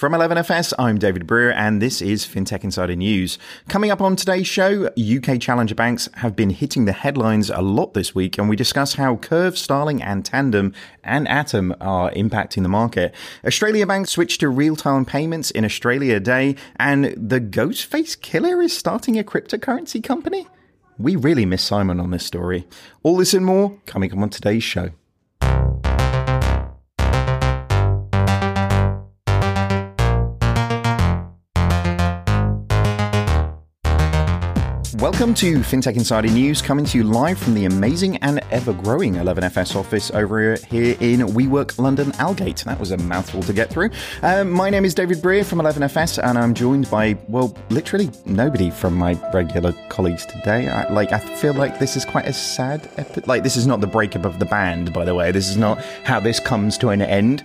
[0.00, 3.36] From 11FS, I'm David Brear, and this is FinTech Insider News.
[3.68, 7.92] Coming up on today's show, UK challenger banks have been hitting the headlines a lot
[7.92, 10.72] this week, and we discuss how Curve, Starling, and Tandem
[11.04, 13.14] and Atom are impacting the market.
[13.44, 19.18] Australia Bank switched to real-time payments in Australia Day, and the Ghostface Killah is starting
[19.18, 20.46] a cryptocurrency company?
[20.96, 22.66] We really miss Simon on this story.
[23.02, 24.92] All this and more coming up on today's show.
[35.00, 39.14] Welcome to FinTech Insider News, coming to you live from the amazing and ever growing
[39.14, 42.64] 11FS office over here in WeWork London Aldgate.
[42.64, 43.88] That was a mouthful to get through.
[44.22, 48.68] Um, my name is David Brear from 11FS, and I'm joined by, well, literally nobody
[48.68, 50.68] from my regular colleagues today.
[50.68, 53.80] I, like, I feel like this is quite a sad epi- Like, this is not
[53.80, 55.32] the breakup of the band, by the way.
[55.32, 57.42] This is not how this comes to an end.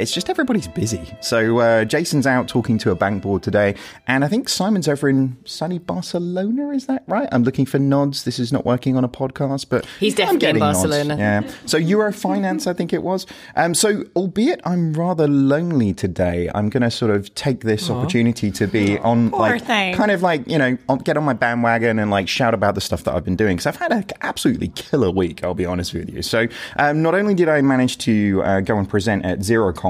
[0.00, 1.16] It's just everybody's busy.
[1.20, 3.74] So uh, Jason's out talking to a bank board today,
[4.06, 6.70] and I think Simon's over in sunny Barcelona.
[6.70, 7.28] Is that right?
[7.32, 8.24] I'm looking for nods.
[8.24, 10.78] This is not working on a podcast, but He's definitely in getting nods.
[10.78, 11.16] Barcelona.
[11.16, 11.50] Yeah.
[11.66, 13.26] So Eurofinance, I think it was.
[13.56, 18.50] Um, so albeit I'm rather lonely today, I'm going to sort of take this opportunity
[18.52, 19.94] to be on like thing.
[19.94, 23.04] kind of like you know get on my bandwagon and like shout about the stuff
[23.04, 25.44] that I've been doing because I've had an absolutely killer week.
[25.44, 26.22] I'll be honest with you.
[26.22, 26.46] So
[26.76, 29.40] um, not only did I manage to uh, go and present at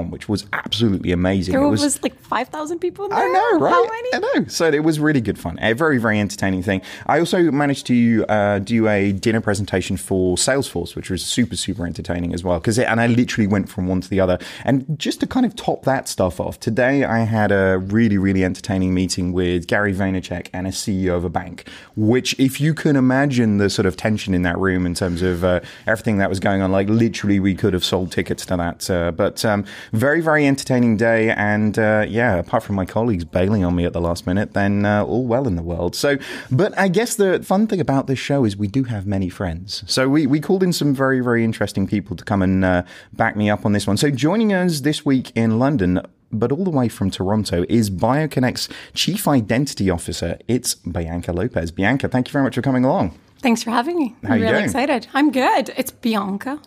[0.03, 1.53] Which was absolutely amazing.
[1.53, 3.19] There it was, like 5,000 people there.
[3.19, 3.73] I know, right?
[3.73, 4.14] How many?
[4.14, 4.47] I know.
[4.48, 5.59] So it was really good fun.
[5.61, 6.83] A very, very entertaining thing.
[7.06, 11.87] I also managed to uh, do a dinner presentation for Salesforce, which was super, super
[11.87, 12.59] entertaining as well.
[12.59, 14.39] Because and I literally went from one to the other.
[14.65, 18.45] And just to kind of top that stuff off, today I had a really, really
[18.45, 21.69] entertaining meeting with Gary Vaynerchuk and a CEO of a bank.
[21.97, 25.45] Which, if you can imagine the sort of tension in that room in terms of
[25.45, 28.91] uh, everything that was going on, like literally we could have sold tickets to that.
[28.91, 31.31] Uh, but um, very, very entertaining day.
[31.31, 34.85] And uh, yeah, apart from my colleagues bailing on me at the last minute, then
[34.85, 35.95] uh, all well in the world.
[35.95, 36.19] So,
[36.51, 39.84] but I guess the fun thing about this show is we do have many friends.
[39.87, 43.37] So we, we called in some very, very interesting people to come and uh, back
[43.37, 43.97] me up on this one.
[43.97, 46.00] So joining us this week in London,
[46.33, 50.39] but all the way from Toronto is BioConnect's Chief Identity Officer.
[50.49, 51.71] It's Bianca Lopes.
[51.71, 53.19] Bianca, thank you very much for coming along.
[53.39, 54.17] Thanks for having me.
[54.25, 54.65] How I'm you really doing?
[54.65, 55.06] excited.
[55.12, 55.73] I'm good.
[55.77, 56.61] It's Bianca.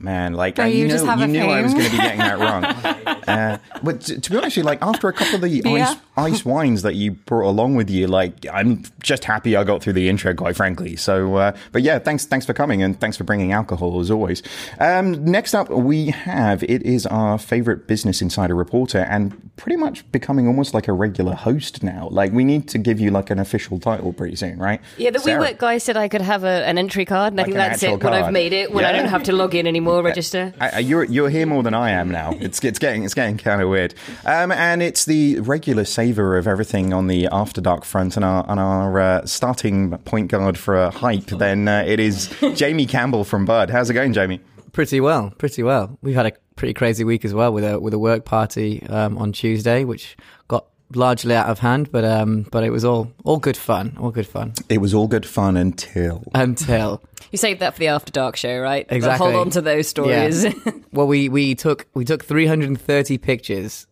[0.00, 1.84] Man, like But I, you, you just know, have you a knew I was going
[1.84, 2.64] to be getting that wrong.
[3.28, 5.90] uh, but to, to be honest, like after a couple of the Yeah.
[5.90, 9.82] ice, ice wines that you brought along with you, like I'm just happy I got
[9.82, 10.96] through the intro, quite frankly.
[10.96, 14.42] So, uh, but yeah, thanks, thanks for coming and thanks for bringing alcohol as always.
[14.78, 20.10] Um, next up, we have it is our favorite Business Insider reporter and pretty much
[20.12, 22.08] becoming almost like a regular host now.
[22.10, 24.80] Like we need to give you like an official title pretty soon, right?
[24.96, 25.42] Yeah, the Sarah.
[25.44, 27.82] WeWork guy said I could have a, an entry card, and I think an that's
[27.82, 30.54] actual it when I've made it, when I don't have to log in anymore, register.
[30.60, 32.32] I, I- you're you're here more than I am now.
[32.40, 33.94] It's it's getting it's getting kind of weird.
[34.24, 38.44] Um, and it's the regular saver of everything on the after dark front, and our
[38.48, 41.26] and our uh, starting point guard for a hype.
[41.26, 43.70] Then uh, it is Jamie Campbell from Bud.
[43.70, 44.40] How's it going, Jamie?
[44.72, 45.98] Pretty well, pretty well.
[46.00, 49.18] We've had a pretty crazy week as well with a with a work party um,
[49.18, 53.38] on Tuesday, which got largely out of hand, but um, but it was all all
[53.38, 57.74] good fun, all good fun It was all good fun until until You saved that
[57.74, 58.86] for the After Dark show, right?
[58.88, 59.32] But Exactly.
[59.32, 60.44] hold on to those stories.
[60.44, 60.52] Yeah.
[60.92, 63.86] well, we we took we took 330 pictures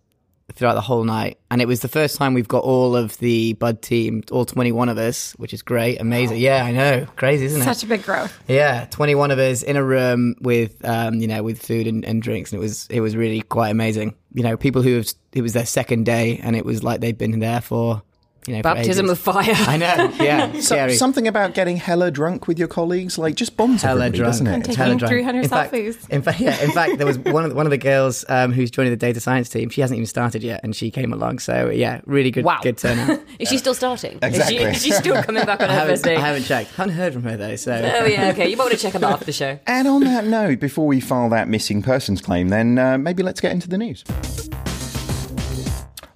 [0.58, 3.52] throughout the whole night, and it was the first time we've got all of the
[3.54, 6.38] Bud team, all 21 of us, which is great, amazing.
[6.38, 7.64] Yeah, I know, crazy, isn't it?
[7.64, 8.36] Such a big growth.
[8.48, 12.04] Yeah, twenty one of us in a room with um, you know, with food and,
[12.04, 14.14] and drinks, and it was it was really quite amazing.
[14.34, 17.16] You know, people who have it was their second day, and it was like they'd
[17.16, 18.02] been there for
[18.48, 19.44] you know Baptism of fire.
[19.46, 20.94] I know, yeah, So- scary.
[20.94, 24.16] something about getting hella drunk with your colleagues, like just bonds Hella drunk.
[24.32, 24.54] doesn't it?
[24.54, 25.10] And taking Hella drunk.
[25.12, 26.08] 300 in fact, selfies.
[26.10, 26.60] in fact, yeah.
[26.62, 28.96] In fact, there was one of the, one of the girls um, who's joining the
[28.96, 29.68] data science team.
[29.70, 31.38] She hasn't even started yet, and she came along.
[31.40, 32.60] So yeah, really good, Wow.
[32.62, 33.20] good turnout.
[33.38, 34.18] Is she still starting?
[34.22, 34.56] Exactly.
[34.56, 36.16] Is she, is she still coming back on I her haven't, first day?
[36.16, 36.70] I haven't checked.
[36.74, 37.56] haven't heard from her though.
[37.56, 38.48] So Oh, yeah, okay.
[38.48, 39.58] You might want to check on that after the show.
[39.66, 43.40] And on that note, before we file that missing persons claim, then uh, maybe let's
[43.40, 44.04] get into the news.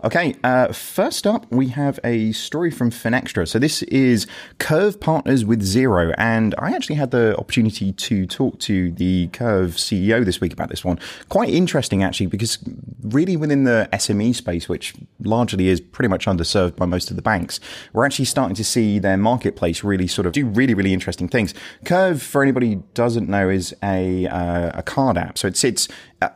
[0.04, 3.46] Okay, uh, first up, we have a story from Finextra.
[3.46, 4.26] So this is
[4.58, 9.76] Curve partners with Xero, and I actually had the opportunity to talk to the Curve
[9.76, 10.98] CEO this week about this one.
[11.28, 12.58] Quite interesting, actually, because
[13.00, 17.22] really within the SME space, which largely is pretty much underserved by most of the
[17.22, 17.60] banks.
[17.92, 21.54] We're actually starting to see their marketplace really sort of do really, really interesting things.
[21.84, 25.38] Curve, for anybody who doesn't know, is a, uh, a card app.
[25.38, 25.86] So it sits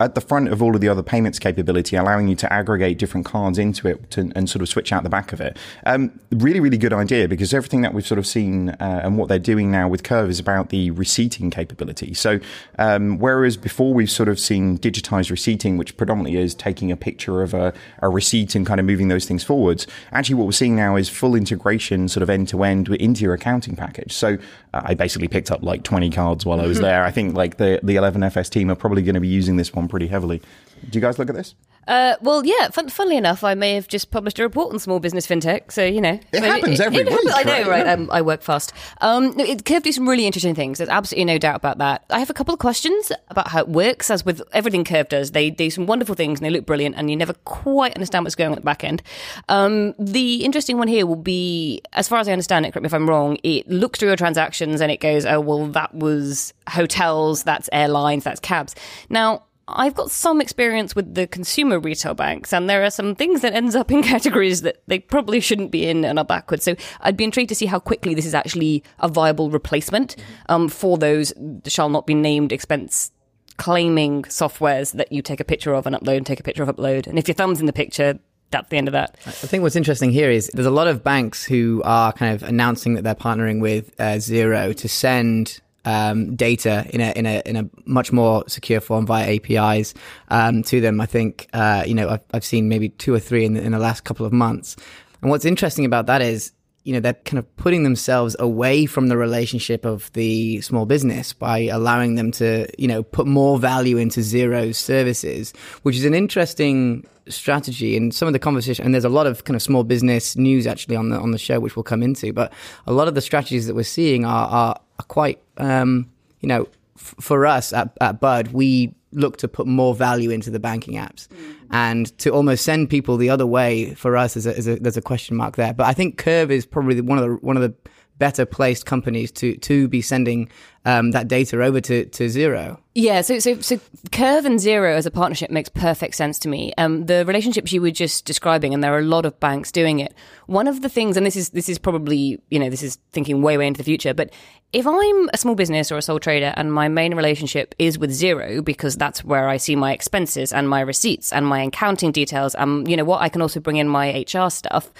[0.00, 3.26] at the front of all of the other payments capability, allowing you to aggregate different
[3.26, 5.56] cards into it to, and sort of switch out the back of it.
[5.84, 9.28] Um, really, really good idea because everything that we've sort of seen uh, and what
[9.28, 12.14] they're doing now with Curve is about the receipting capability.
[12.14, 12.40] So,
[12.78, 17.42] um, whereas before we've sort of seen digitized receipting, which predominantly is taking a picture
[17.42, 20.76] of a, a receipt and kind of moving those things forwards, actually what we're seeing
[20.76, 24.12] now is full integration, sort of end to end into your accounting package.
[24.12, 24.38] So,
[24.84, 27.04] I basically picked up like 20 cards while I was there.
[27.04, 29.88] I think like the the 11FS team are probably going to be using this one
[29.88, 30.42] pretty heavily.
[30.90, 31.54] Do you guys look at this?
[31.88, 32.68] Uh, well, yeah.
[32.70, 35.70] Fun, funnily enough, I may have just published a report on small business fintech.
[35.70, 37.68] So you know, It happens every week, I know, right?
[37.68, 37.86] right?
[37.86, 38.72] Um, I work fast.
[39.00, 40.78] Um, no, it Curve do some really interesting things.
[40.78, 42.04] There's absolutely no doubt about that.
[42.10, 44.10] I have a couple of questions about how it works.
[44.10, 47.08] As with everything Curve does, they do some wonderful things and they look brilliant, and
[47.08, 49.00] you never quite understand what's going on at the back end.
[49.48, 52.86] Um, the interesting one here will be, as far as I understand it, correct me
[52.88, 53.38] if I'm wrong.
[53.44, 58.24] It looks through your transactions and it goes, oh well, that was hotels, that's airlines,
[58.24, 58.74] that's cabs.
[59.08, 59.44] Now.
[59.68, 63.52] I've got some experience with the consumer retail banks, and there are some things that
[63.52, 66.64] ends up in categories that they probably shouldn't be in and are backwards.
[66.64, 70.16] So I'd be intrigued to see how quickly this is actually a viable replacement
[70.48, 71.32] um, for those
[71.66, 73.10] shall not be named expense
[73.56, 76.68] claiming softwares that you take a picture of and upload and take a picture of
[76.68, 77.06] upload.
[77.06, 78.18] And if your thumb's in the picture,
[78.50, 79.16] that's the end of that.
[79.26, 82.48] I think what's interesting here is there's a lot of banks who are kind of
[82.48, 87.42] announcing that they're partnering with uh, Xero to send um, data in a in a
[87.46, 89.94] in a much more secure form via APIs
[90.28, 91.00] um, to them.
[91.00, 93.72] I think uh, you know I've, I've seen maybe two or three in the, in
[93.72, 94.76] the last couple of months.
[95.22, 96.52] And what's interesting about that is
[96.82, 101.32] you know they're kind of putting themselves away from the relationship of the small business
[101.32, 105.52] by allowing them to you know put more value into Xero's services,
[105.82, 109.42] which is an interesting strategy and some of the conversation and there's a lot of
[109.42, 112.32] kind of small business news actually on the on the show which we'll come into
[112.32, 112.52] but
[112.86, 116.10] a lot of the strategies that we're seeing are are, are quite um,
[116.40, 120.50] you know f- for us at, at bud we look to put more value into
[120.50, 121.26] the banking apps.
[121.70, 124.96] And to almost send people the other way for us is a, is a, there's
[124.96, 125.72] a question mark there.
[125.72, 127.74] But i think curve is probably one of the one of the
[128.18, 130.48] better placed companies to to be sending
[130.84, 133.78] um, that data over to to Xero Yeah, so so so
[134.12, 136.72] Curve and Xero as a partnership makes perfect sense to me.
[136.78, 139.98] Um, the relationships you were just describing, and there are a lot of banks doing
[139.98, 140.14] it.
[140.46, 143.42] One of the things, and this is this is probably you know this is thinking
[143.42, 144.30] way way into the future, but
[144.72, 148.10] if I'm a small business or a sole trader and my main relationship is with
[148.10, 152.54] Xero because that's where I see my expenses and my receipts and my accounting details,
[152.54, 154.90] and you know what, I can also bring in my HR stuff.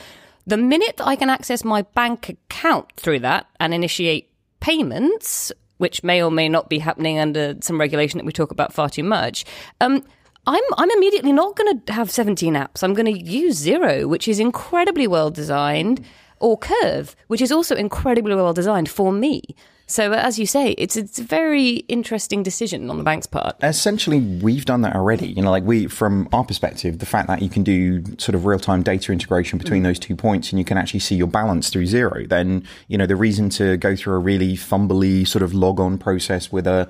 [0.47, 6.05] The minute that I can access my bank account through that and initiate payments, which
[6.05, 9.03] may or may not be happening under some regulation that we talk about far too
[9.03, 9.45] much,
[9.81, 10.05] um,
[10.47, 12.85] I'm I'm immediately not going to have 17 apps.
[12.85, 16.05] I'm going to use Xero, which is incredibly well designed,
[16.39, 19.43] or Curve, which is also incredibly well designed for me.
[19.89, 23.57] So, as you say, it's it's a very interesting decision on the bank's part.
[23.63, 27.41] essentially we've done that already you know like we from our perspective the fact that
[27.41, 29.87] you can do sort of real-time data integration between mm.
[29.87, 33.07] those two points and you can actually see your balance through Xero then you know
[33.07, 36.89] the reason to go through a really fumbly sort of log on process with a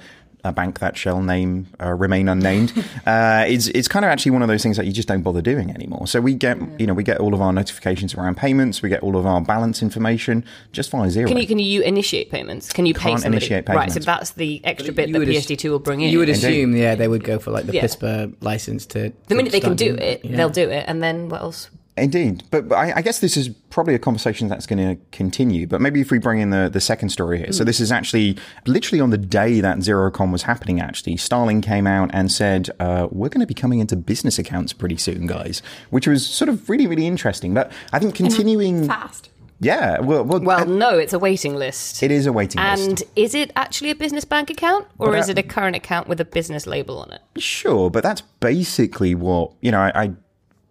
[0.48, 2.72] a bank that shall name uh, remain unnamed
[3.06, 5.42] uh, is it's kind of actually one of those things that you just don't bother
[5.42, 6.06] doing anymore.
[6.06, 9.02] So we get you know we get all of our notifications around payments, we get
[9.02, 11.26] all of our balance information just via Xero.
[11.28, 12.72] Can you can you initiate payments?
[12.72, 13.44] Can you pay Can't somebody?
[13.44, 16.10] initiate Right, so that's the extra bit that would ass- PSD2 will bring in.
[16.10, 16.44] you would Indeed.
[16.44, 17.82] assume yeah they would go for like the Yeah.
[17.84, 21.28] PISPA license to the minute they can do it it, they'll do it, and then
[21.28, 21.70] what else?
[21.98, 25.66] Indeed, but, but I, I guess this is probably a conversation that's going to continue.
[25.66, 27.52] But maybe if we bring in the, the second story here.
[27.52, 30.78] So this is actually literally on the day that XeroCon was happening.
[30.78, 34.74] Actually, Starling came out and said, uh, "We're going to be coming into business accounts
[34.74, 37.54] pretty soon, guys," which was sort of really really interesting.
[37.54, 39.30] But I think continuing, Fast.
[39.60, 42.02] yeah, well, well, Well, no, it's a waiting list.
[42.02, 42.88] it is a waiting and list.
[43.02, 46.20] And is it actually a business bank account, or is it a current account with
[46.20, 47.22] a business label on it?
[47.40, 49.80] Sure, but that's basically what you know.
[49.80, 50.10] I, I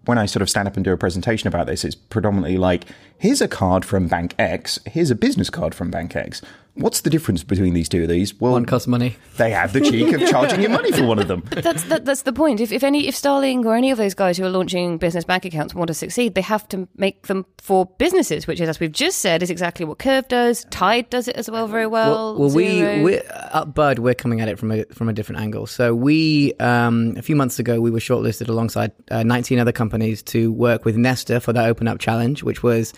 [0.05, 2.85] when I sort of stand up and do a presentation about this, it's predominantly like,
[3.17, 6.41] here's a card from Bank X, here's a business card from Bank X.
[6.75, 8.39] What's the difference between these two of these?
[8.39, 11.27] Well, one costs money they have the cheek of charging you money for one of
[11.27, 11.43] them.
[11.51, 12.59] That's that, that's the point.
[12.59, 15.45] If if any if Starling or any of those guys who are launching business bank
[15.45, 18.91] accounts want to succeed, they have to make them for businesses, which is as we've
[18.91, 20.65] just said is exactly what Curve does.
[20.69, 22.37] Tide does it as well, very well.
[22.37, 25.67] Well, we we at Bud we're coming at it from a from a different angle.
[25.67, 30.21] So we um, a few months ago we were shortlisted alongside uh, 19 other companies
[30.23, 32.93] to work with Nesta for their Open Up challenge, which was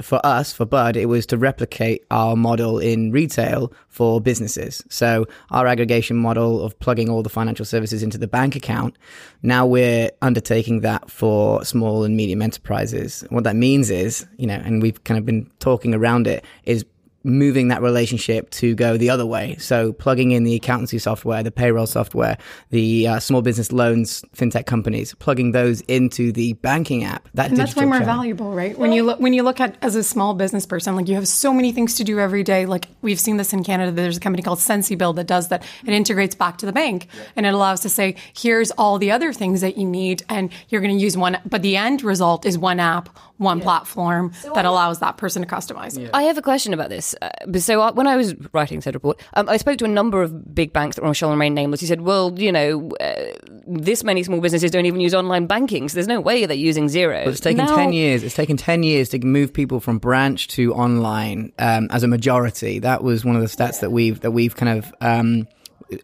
[0.00, 4.82] for us, for Bud, it was to replicate our model in retail for businesses.
[4.88, 8.96] So our aggregation model of plugging all the financial services into the bank account.
[9.42, 13.24] Now we're undertaking that for small and medium enterprises.
[13.28, 16.84] What that means is, you know, and we've kind of been talking around it, is
[17.24, 19.56] moving that relationship to go the other way.
[19.58, 22.38] So plugging in the accountancy software, the payroll software,
[22.70, 27.28] the uh, small business loans, fintech companies, plugging those into the banking app.
[27.34, 28.06] That And that's way more channel.
[28.06, 28.76] valuable, right?
[28.76, 31.28] When you look when you look at as a small business person, like you have
[31.28, 32.66] so many things to do every day.
[32.66, 33.92] Like we've seen this in Canada.
[33.92, 35.62] There's a company called SensiBill that does that.
[35.86, 39.32] It integrates back to the bank and it allows to say, here's all the other
[39.32, 41.38] things that you need, and you're going to use one.
[41.46, 45.98] But the end result is one app, one platform that allows that person to customize.
[45.98, 46.10] it.
[46.14, 47.11] I have a question about this.
[47.20, 50.22] Uh, so I, when I was writing said report, um, I spoke to a number
[50.22, 51.80] of big banks that were shall remain nameless.
[51.80, 53.32] He said, "Well, you know, uh,
[53.66, 56.86] this many small businesses don't even use online banking, so there's no way they're using
[56.86, 57.24] Xero.
[57.24, 58.22] But it's taken Now- 10 years.
[58.22, 62.78] It's taken 10 years to move people from branch to online um, as a majority.
[62.78, 65.46] That was one of the stats that we've that we've kind of um,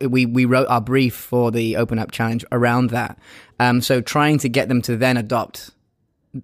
[0.01, 3.19] we we wrote our brief for the Open Up Challenge around that.
[3.61, 5.71] Um, so trying to get them to then adopt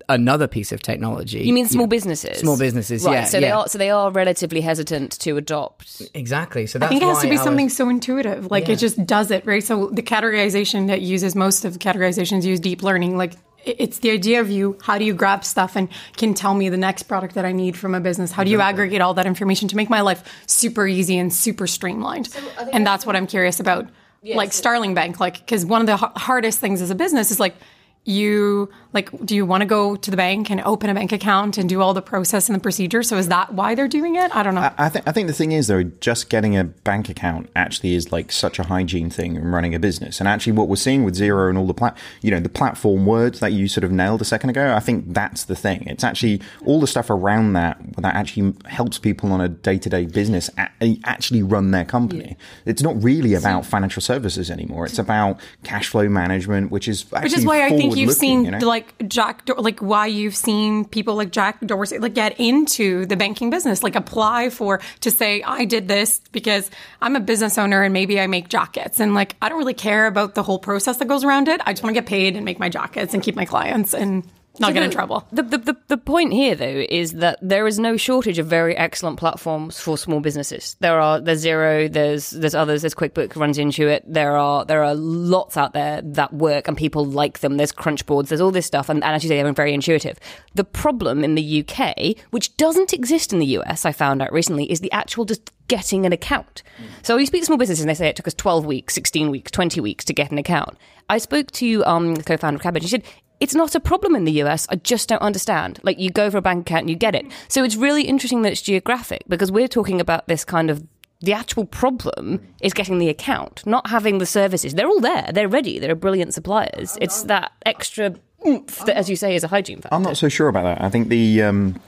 [0.09, 1.41] another piece of technology.
[1.41, 2.39] You mean small businesses?
[2.39, 3.13] Small businesses, right?
[3.13, 6.03] yeah, So they are so they are relatively hesitant to adopt.
[6.15, 6.67] exactly.
[6.67, 8.51] So I think it has to be our- something so intuitive.
[8.51, 8.75] Like Yeah.
[8.75, 9.63] it just does it, right?
[9.63, 13.17] So the categorization that uses most of the categorizations use deep learning.
[13.17, 13.35] Like
[13.67, 16.77] it's the idea of you, how do you grab stuff and can tell me the
[16.77, 18.31] next product that I need from a business?
[18.33, 21.67] How do you aggregate all that information to make my life super easy and super
[21.67, 22.29] streamlined?
[22.73, 23.87] and that's what I'm curious about.
[24.35, 27.39] like Starling Bank, like, because one of the h- hardest things as a business is
[27.39, 27.55] like,
[28.05, 31.57] you like do you want to go to the bank and open a bank account
[31.57, 34.35] and do all the process and the procedure so is that why they're doing it
[34.37, 37.09] i don't know I think I think the thing is though, just getting a bank
[37.09, 40.21] account actually is like such a hygiene thing in running a business.
[40.21, 43.07] And actually, what we're seeing with Xero and all the plat, you know, the platform
[43.07, 45.85] words that you sort of nailed a second ago, I think that's the thing.
[45.87, 49.89] It's actually all the stuff around that that actually helps people on a day to
[49.89, 52.37] day business a- actually run their company.
[52.65, 54.87] It's not really about financial services anymore.
[54.87, 58.45] It's about cash flow management, which is which actually is why I think you've forward-looking,
[58.45, 58.67] seen you know?
[58.67, 63.17] like Jack, Dor- like why you've seen people like Jack Dorsey like get into the
[63.17, 66.71] banking business, like apply for to say I did this because
[67.01, 70.07] I'm a business owner and maybe I make jackets and like I don't really care
[70.07, 71.61] about the whole process that goes around it.
[71.65, 74.25] I just want to get paid and make my jackets and keep my clients and
[74.61, 75.27] not get in trouble.
[75.33, 78.77] The, the, the, the point here, though, is that there is no shortage of very
[78.77, 80.77] excellent platforms for small businesses.
[80.81, 84.05] There are there's Xero, there's there's others, there's QuickBook runs into it.
[84.07, 87.57] There are there are lots out there that work and people like them.
[87.57, 90.19] There's Crunchboards, there's all this stuff, and, and as you say, they're very intuitive.
[90.55, 94.71] The problem in the UK, which doesn't exist in the US, I found out recently,
[94.71, 96.63] is the actual just getting an account.
[97.03, 99.31] So you speak to small businesses and they say it took us 12 weeks, 16
[99.31, 100.77] weeks, 20 weeks to get an account.
[101.09, 102.83] I spoke to um, the co-founder of Kabbage.
[102.83, 103.05] She said,
[103.45, 104.67] it's not a problem in the US.
[104.71, 105.79] I just don't understand.
[105.83, 107.27] Like you go for a bank account and you get it.
[107.49, 110.83] So it's really interesting that it's geographic because we're talking about this kind of
[111.21, 114.73] the actual problem is getting the account, not having the services.
[114.73, 115.29] They're all there.
[115.31, 115.79] They're ready.
[115.79, 116.97] They're brilliant suppliers.
[117.03, 118.15] It's that extra
[118.47, 119.95] oomph that, as you say, is a hygiene factor.
[119.95, 120.83] I'm not so sure about that.
[120.83, 121.79] I think the um,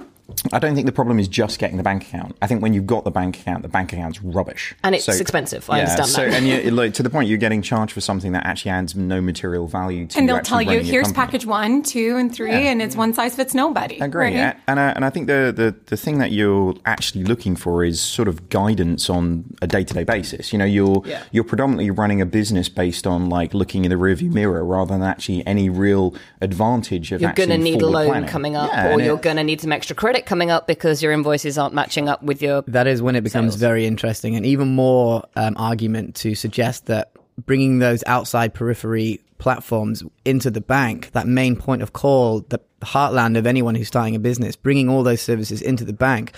[0.53, 2.37] I don't think the problem is just getting the bank account.
[2.43, 5.69] I think when you've got the bank account, the bank account's rubbish, And it's expensive.
[5.71, 6.35] I understand so, that.
[6.35, 9.21] and you, like to the point, you're getting charged for something that actually adds no
[9.21, 10.19] material value to.
[10.19, 13.55] And they'll tell you, here's package one, two, and three, and it's one size fits
[13.55, 14.01] nobody.
[14.01, 14.57] I agree, right?
[14.67, 18.01] and I, and I think the, the the thing that you're actually looking for is
[18.01, 20.53] sort of guidance on a day to day basis.
[20.53, 21.23] You know, you're Yeah.
[21.31, 25.03] you're predominantly running a business based on like looking in the rearview mirror rather than
[25.03, 27.21] actually any real advantage of.
[27.21, 28.29] you're going to need a loan planning.
[28.29, 31.13] coming up, Yeah, or you're going to need some extra credit coming up because your
[31.13, 32.63] invoices aren't matching up with your.
[32.69, 33.61] that is when it becomes sales.
[33.61, 37.13] very interesting and even more um, argument to suggest that
[37.45, 43.37] bringing those outside periphery platforms into the bank that main point of call the heartland
[43.37, 46.33] of anyone who's starting a business bringing all those services into the bank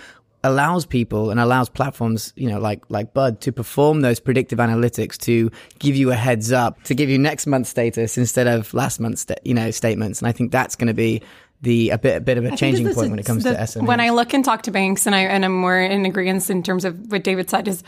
[0.45, 5.17] allows people and allows platforms you know like like bud to perform those predictive analytics
[5.17, 8.99] to give you a heads up to give you next month's status instead of last
[9.01, 11.21] month's sta- you know statements and i think that's going to be
[11.63, 13.61] the a bit a bit of a I changing point when it comes the- to
[13.61, 13.87] SMEs.
[13.87, 16.63] When I look and talk to banks, and I and I'm more in agreement in
[16.63, 17.83] terms of what David said is.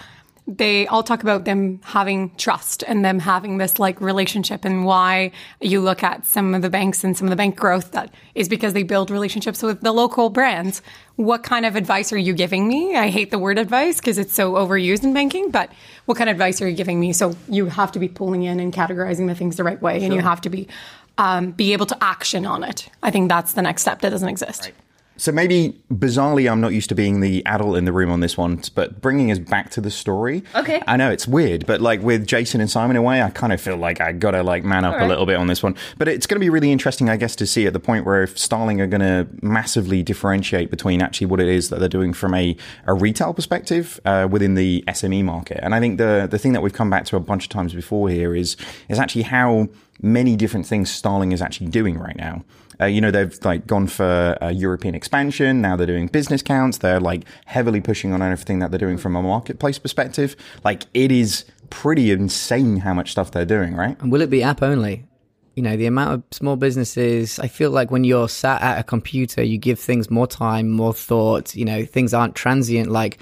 [0.46, 5.30] They all talk about them having trust and them having this like relationship and why
[5.60, 8.48] you look at some of the banks and some of the bank growth that is
[8.48, 10.82] because they build relationships with the local brands.
[11.14, 12.96] What kind of advice are you giving me?
[12.96, 15.70] I hate the word advice because it's so overused in banking, but
[16.06, 17.12] what kind of advice are you giving me?
[17.12, 20.12] So you have to be pulling in and categorizing the things the right way and
[20.12, 20.66] you have to be
[21.20, 22.88] um, be able to action on it.
[23.02, 24.72] I think that's the next step that doesn't exist.
[25.20, 28.38] So maybe bizarrely, I'm not used to being the adult in the room on this
[28.38, 30.42] one, but bringing us back to the story.
[30.54, 30.82] Okay.
[30.86, 33.76] I know it's weird, but like with Jason and Simon away, I kind of feel
[33.76, 35.76] like I gotta like man up a little bit on this one.
[35.98, 38.22] But it's going to be really interesting, I guess, to see at the point where
[38.22, 42.14] if Starling are going to massively differentiate between actually what it is that they're doing
[42.14, 45.60] from a, a retail perspective uh, within the SME market.
[45.62, 47.74] And I think the the thing that we've come back to a bunch of times
[47.74, 48.56] before here is
[48.88, 49.68] is actually how
[50.00, 52.42] many different things Starling is actually doing right now.
[52.80, 55.60] Uh, you know, they've like gone for uh, European expansion.
[55.60, 56.78] Now they're doing business counts.
[56.78, 60.36] They're like heavily pushing on everything that they're doing from a marketplace perspective.
[60.64, 64.00] Like it is pretty insane how much stuff they're doing, right?
[64.00, 65.06] And will it be app only?
[65.56, 68.82] You know, the amount of small businesses, I feel like when you're sat at a
[68.82, 71.54] computer, you give things more time, more thought.
[71.54, 73.18] You know, things aren't transient like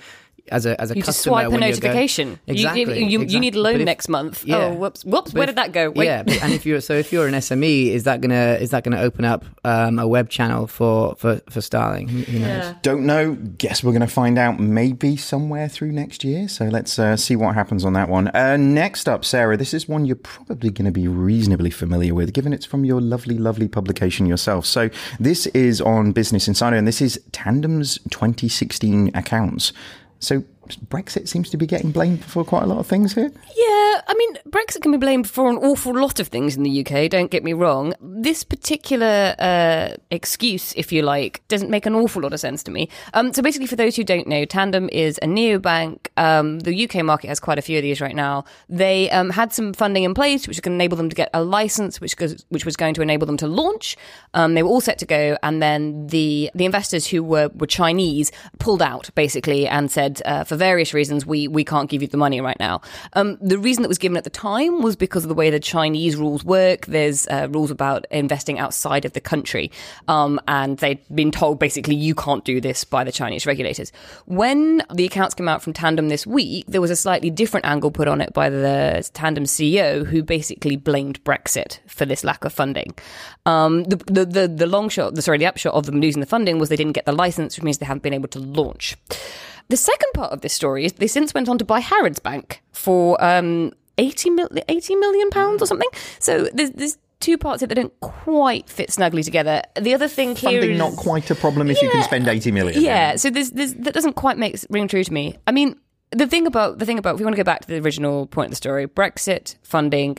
[0.52, 2.28] as a as a You just swipe a when you're going- notification.
[2.46, 3.04] You- Exactly.
[3.04, 4.44] You, you, you need a loan if- next month.
[4.44, 4.56] Yeah.
[4.56, 5.32] Oh, whoops, whoops.
[5.32, 5.90] But Where if- did that go?
[5.90, 6.06] Wait.
[6.06, 9.00] Yeah, and if you're so if you're an SME, is that gonna is that gonna
[9.00, 12.08] open up um, a web channel for for for Starling?
[12.08, 12.74] Who who knows?
[12.82, 13.34] Don't know.
[13.58, 16.48] Guess we're going to find out maybe somewhere through next year.
[16.48, 18.28] So let's uh, see what happens on that one.
[18.28, 22.32] Uh, next up, Sarah, this is one you're probably going to be reasonably familiar with,
[22.32, 24.64] given it's from your lovely, lovely publication yourself.
[24.66, 29.72] So this is on Business Insider, and this is Tandem's 2016 accounts.
[30.20, 30.44] So
[30.76, 33.30] Brexit seems to be getting blamed for quite a lot of things here.
[33.56, 36.86] Yeah, I mean, Brexit can be blamed for an awful lot of things in the
[36.86, 37.94] UK, don't get me wrong.
[38.00, 42.70] This particular uh, excuse, if you like, doesn't make an awful lot of sense to
[42.70, 42.88] me.
[43.14, 46.08] Um, so basically, for those who don't know, Tandem is a neobank.
[46.16, 48.44] Um, the UK market has quite a few of these right now.
[48.68, 52.00] They um, had some funding in place, which to enable them to get a license,
[52.00, 53.96] which, goes, which was going to enable them to launch.
[54.34, 57.66] Um, they were all set to go, and then the the investors who were, were
[57.66, 62.08] Chinese pulled out, basically, and said, uh, for various reasons, we, we can't give you
[62.08, 62.80] the money right now.
[63.14, 65.60] Um, the reason that was given at the time was because of the way the
[65.60, 66.86] Chinese rules work.
[66.86, 69.70] There's uh, rules about investing outside of the country.
[70.08, 73.92] Um, and they'd been told basically you can't do this by the Chinese regulators.
[74.26, 77.90] When the accounts came out from Tandem this week, there was a slightly different angle
[77.90, 82.52] put on it by the Tandem CEO who basically blamed Brexit for this lack of
[82.52, 82.94] funding.
[83.46, 86.26] Um, the, the, the, the long shot, the, sorry, the upshot of them losing the
[86.26, 88.96] funding was they didn't get the license, which means they haven't been able to launch.
[89.68, 92.62] The second part of this story is they since went on to buy Harrods Bank
[92.72, 95.88] for um, 80, mil- 80 million pounds or something.
[96.18, 99.62] So there's, there's two parts here that don't quite fit snugly together.
[99.78, 102.50] The other thing here Funding is- not quite a problem if you can spend 80
[102.52, 102.82] million.
[102.82, 105.36] yeah, so there's, there's, that doesn't quite make ring true to me.
[105.46, 105.76] I mean,
[106.12, 108.26] the thing about the thing about if we want to go back to the original
[108.26, 110.16] point of the story, Brexit funding.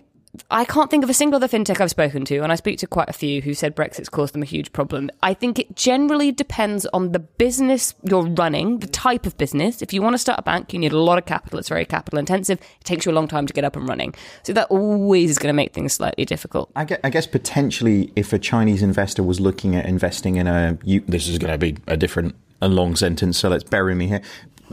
[0.51, 2.88] I can't think of a single other fintech I've spoken to, and I speak to
[2.88, 5.09] quite a few who said Brexit's caused them a huge problem.
[5.24, 9.81] I think it generally depends on the business you're running, the type of business.
[9.81, 11.57] If you want to start a bank, you need a lot of capital.
[11.57, 12.59] It's very capital intensive.
[12.62, 14.13] It takes you a long time to get up and running.
[14.43, 16.71] So that always is going to make things slightly difficult.
[16.75, 20.77] I guess, I guess potentially, if a Chinese investor was looking at investing in a,
[20.83, 24.08] U- this is going to be a different, a long sentence, so let's bury me
[24.08, 24.21] here.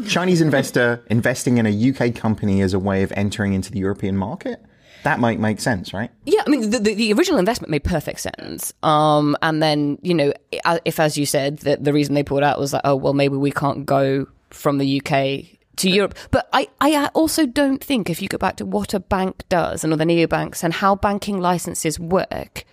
[0.07, 4.17] Chinese investor investing in a UK company as a way of entering into the European
[4.19, 4.63] market,
[5.07, 6.11] that might make sense, right?
[6.25, 8.73] Yeah, I mean, the, the, the original investment made perfect sense.
[8.83, 10.33] Um, and then, you know,
[10.85, 13.37] if, as you said, that the reason they pulled out was like, oh, well, maybe
[13.37, 16.17] we can't go from the UK to Europe.
[16.33, 19.85] But I, I also don't think if you go back to what a bank does
[19.85, 22.65] and all the neobanks and how banking licenses work,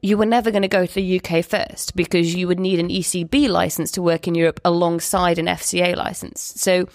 [0.00, 2.88] you were never going to go to the UK first because you would need an
[2.88, 6.54] ECB license to work in Europe alongside an FCA license.
[6.56, 6.88] So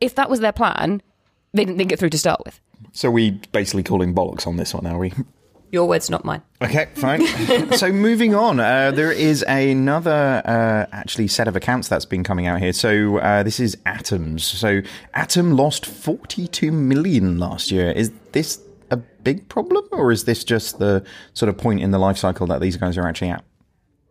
[0.00, 1.02] if that was their plan,
[1.52, 2.60] they didn't think it through to start with.
[2.92, 5.12] So we basically calling bollocks on this one, are we?
[5.72, 6.42] Your words, not mine.
[6.62, 7.26] Okay, fine.
[7.72, 12.46] so moving on, uh, there is another uh, actually set of accounts that's been coming
[12.46, 12.72] out here.
[12.72, 14.44] So uh, this is Atoms.
[14.44, 14.80] So
[15.14, 17.90] Atom lost 42 million last year.
[17.90, 18.60] Is this
[18.90, 22.46] a big problem, or is this just the sort of point in the life cycle
[22.46, 23.44] that these guys are actually at?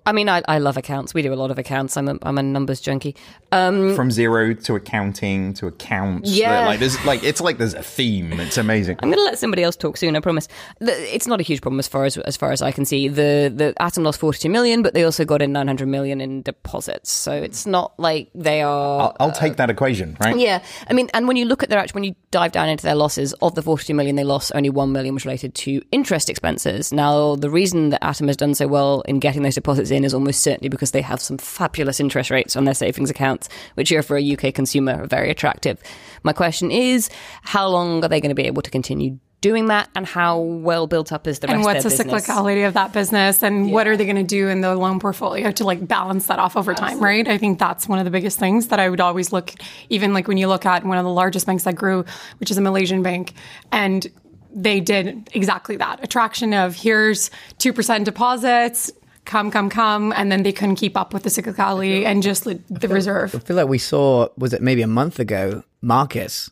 [0.06, 1.14] I mean, I, I love accounts.
[1.14, 1.98] We do a lot of accounts.
[1.98, 3.16] I'm a, I'm a numbers junkie.
[3.52, 6.66] Um, From zero to accounting to accounts, Yeah.
[6.66, 8.34] like there's like it's like there's a theme.
[8.40, 8.98] It's amazing.
[9.02, 10.16] I'm going to let somebody else talk soon.
[10.16, 10.48] I promise.
[10.82, 13.08] It's not a huge problem as far as as far as I can see.
[13.08, 17.12] The the Atom lost 42 million, but they also got in 900 million in deposits.
[17.12, 19.02] So it's not like they are.
[19.02, 20.38] I'll, I'll take that equation, right?
[20.38, 22.84] Yeah, I mean, and when you look at their actual, when you dive down into
[22.84, 26.30] their losses, of the 42 million they lost, only 1 million was related to interest
[26.30, 26.92] expenses.
[26.92, 30.14] Now, the reason that Atom has done so well in getting those deposits in is
[30.14, 34.04] almost certainly because they have some fabulous interest rates on their savings accounts, which are
[34.04, 35.82] for a UK consumer are very attractive.
[36.24, 37.10] My question is,
[37.42, 40.88] how long are they going to be able to continue doing that, and how well
[40.88, 42.28] built up is the and rest what's of the business?
[42.28, 45.52] cyclicality of that business and what are they going to do in the loan portfolio
[45.52, 48.40] to like balance that off over time right i think that's one of the biggest
[48.40, 49.52] things that i would always look
[49.90, 52.04] even like when you look at one of the largest banks that grew
[52.40, 53.34] which is a malaysian bank
[53.72, 54.08] and
[54.52, 57.30] they did exactly that attraction of here's
[57.60, 58.92] 2% deposits
[59.26, 62.66] come, come, come, and then they couldn't keep up with the cyclicality and just like,
[62.68, 63.36] the reserve.
[63.36, 66.50] I feel like we saw was it maybe a month ago Marcus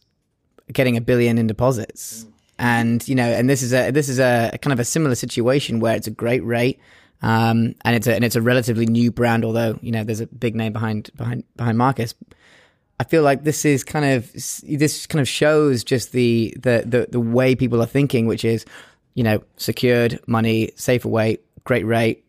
[0.72, 2.26] getting a billion in deposits,
[2.58, 5.80] and you know, and this is a this is a kind of a similar situation
[5.80, 6.80] where it's a great rate.
[7.22, 10.28] Um, and it's a and it's a relatively new brand, although you know there's a
[10.28, 12.14] big name behind behind behind Marcus.
[13.00, 17.08] I feel like this is kind of this kind of shows just the the the,
[17.10, 18.66] the way people are thinking, which is
[19.14, 22.23] you know secured money, safer way, great rate.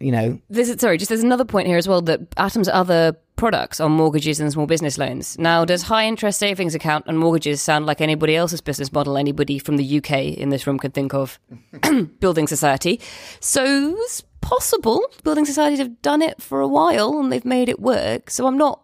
[0.00, 3.14] You know, This is sorry, just there's another point here as well that Atom's other
[3.36, 5.38] products are mortgages and small business loans.
[5.38, 9.58] Now, does high interest savings account and mortgages sound like anybody else's business model anybody
[9.58, 11.38] from the UK in this room could think of?
[12.20, 12.98] Building society.
[13.40, 17.78] So it's possible building societies have done it for a while and they've made it
[17.78, 18.30] work.
[18.30, 18.80] So I'm not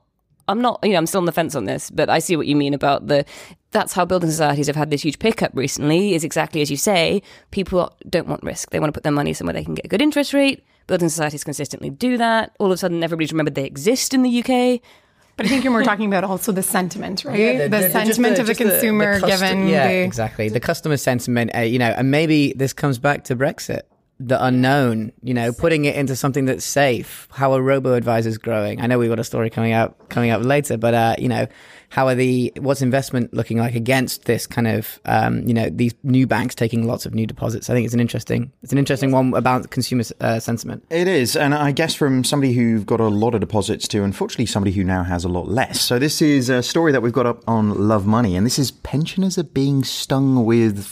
[0.48, 2.46] I'm not, you know, I'm still on the fence on this, but I see what
[2.46, 3.24] you mean about the.
[3.72, 6.14] That's how building societies have had this huge pickup recently.
[6.14, 7.20] Is exactly as you say.
[7.50, 9.88] People don't want risk; they want to put their money somewhere they can get a
[9.88, 10.64] good interest rate.
[10.86, 12.54] Building societies consistently do that.
[12.58, 14.80] All of a sudden, everybody's remembered they exist in the UK.
[15.36, 17.38] But I think you're more talking about also the sentiment, right?
[17.38, 19.94] Yeah, the, the- just sentiment of the just the- the consumer custom- given yeah, the
[20.04, 21.50] exactly the customer sentiment.
[21.54, 23.82] Uh, you know, and maybe this comes back to Brexit,
[24.18, 25.12] the unknown.
[25.22, 27.28] You know, putting it into something that's safe.
[27.32, 28.80] How are robo advisors growing?
[28.80, 31.46] I know we've got a story coming out coming up later, but uh, you know,
[31.88, 35.94] how are the what's investment looking like against this kind of um, you know these
[36.02, 37.70] new banks taking lots of new deposits?
[37.70, 40.84] I think it's an interesting it's an interesting one about consumer uh, sentiment.
[40.90, 44.46] It is, and I guess from somebody who've got a lot of deposits to, unfortunately,
[44.46, 45.80] somebody who now has a lot less.
[45.80, 48.70] So this is a story that we've got up on Love Money, and this is
[48.70, 50.82] pensioners are being stung with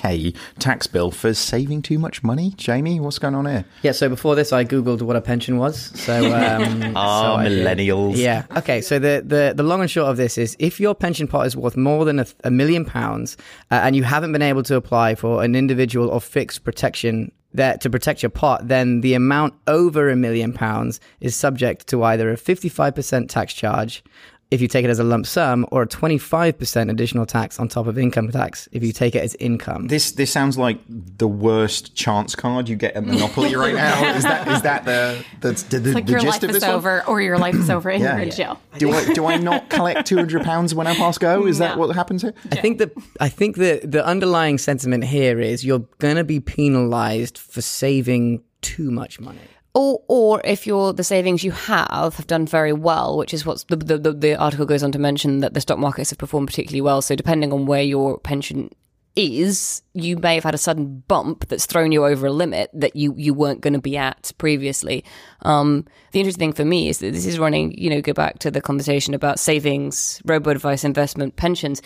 [0.00, 2.52] 46k tax bill for saving too much money.
[2.56, 3.64] Jamie, what's going on here?
[3.82, 3.92] Yeah.
[3.92, 5.78] So before this, I googled what a pension was.
[6.00, 8.16] So um, Ah, so I millennials.
[8.16, 8.44] Yeah.
[8.56, 8.80] Okay.
[8.80, 11.56] So the, the the long and short of this is, if your pension pot is
[11.56, 13.36] worth more than a, a million pounds,
[13.70, 17.80] uh, and you haven't been able to apply for an individual or fixed protection that
[17.80, 22.30] to protect your pot, then the amount over a million pounds is subject to either
[22.30, 24.02] a fifty five percent tax charge.
[24.50, 27.86] If you take it as a lump sum, or a 25% additional tax on top
[27.86, 29.86] of income tax if you take it as income.
[29.86, 34.14] This this sounds like the worst chance card you get at Monopoly right now.
[34.16, 36.56] Is that is that the the, the, the, like the your gist life of is
[36.56, 36.74] this one?
[36.74, 38.14] over or your life is over and Yeah.
[38.16, 38.60] you're in jail.
[38.78, 41.46] Do I do I not collect two hundred pounds when I pass go?
[41.46, 42.34] Is that what happens here?
[42.50, 46.40] I think that I think the the underlying sentiment here is you're going to be
[46.40, 49.38] penalized for saving too much money.
[49.72, 53.64] Or, or if you're the savings you have have done very well, which is what
[53.68, 56.80] the, the, the, article goes on to mention that the stock markets have performed particularly
[56.80, 57.02] well.
[57.02, 58.70] So depending on where your pension
[59.14, 62.96] is, you may have had a sudden bump that's thrown you over a limit that
[62.96, 65.04] you, you weren't going to be at previously.
[65.42, 68.40] Um, the interesting thing for me is that this is running, you know, go back
[68.40, 71.82] to the conversation about savings, robo advice, investment, pensions.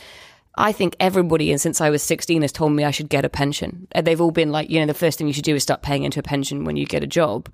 [0.57, 3.29] I think everybody, and since I was 16, has told me I should get a
[3.29, 3.89] pension.
[3.95, 5.83] Uh, They've all been like, you know, the first thing you should do is start
[5.83, 7.49] paying into a pension when you get a job.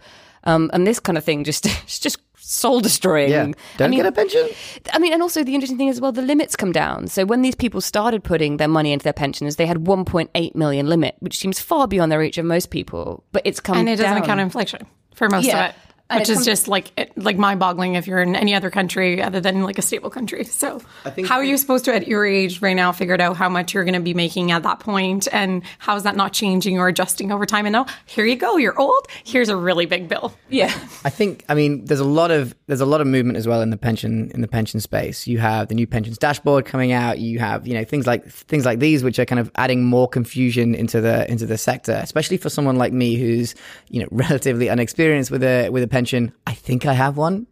[0.45, 3.31] Um, and this kind of thing just, it's just soul destroying.
[3.31, 4.49] Yeah, I don't mean- get a pension.
[4.93, 7.07] I mean, and also the interesting thing is, well, the limits come down.
[7.07, 10.87] So when these people started putting their money into their pensions, they had 1.8 million
[10.87, 13.25] limit, which seems far beyond the reach of most people.
[13.33, 14.27] But it's come And it doesn't down.
[14.27, 15.69] count inflation for most Yeah.
[15.69, 15.77] of it.
[16.11, 18.69] And Which is comes- just like it, like mind boggling if you're in any other
[18.69, 20.43] country other than like a stable country.
[20.45, 20.83] So,
[21.25, 23.85] how are you supposed to, at your age right now, figure out how much you're
[23.85, 27.31] going to be making at that point, and how is that not changing or adjusting
[27.31, 27.65] over time?
[27.65, 29.07] And now, here you go, you're old.
[29.23, 30.35] Here's a really big bill.
[30.49, 30.73] Yeah.
[31.05, 33.63] I think I mean there's a lot of there's a lot of movement as well
[33.63, 35.29] in the pension in the pension space.
[35.29, 37.21] You have the new pensions dashboard coming out.
[37.21, 40.09] You have you know things like things like these which are kind of adding more
[40.09, 43.55] confusion into the into the sector, especially for someone like me who's
[43.91, 46.00] you know relatively unexperienced with a with a pension.
[46.47, 47.47] I think I have one.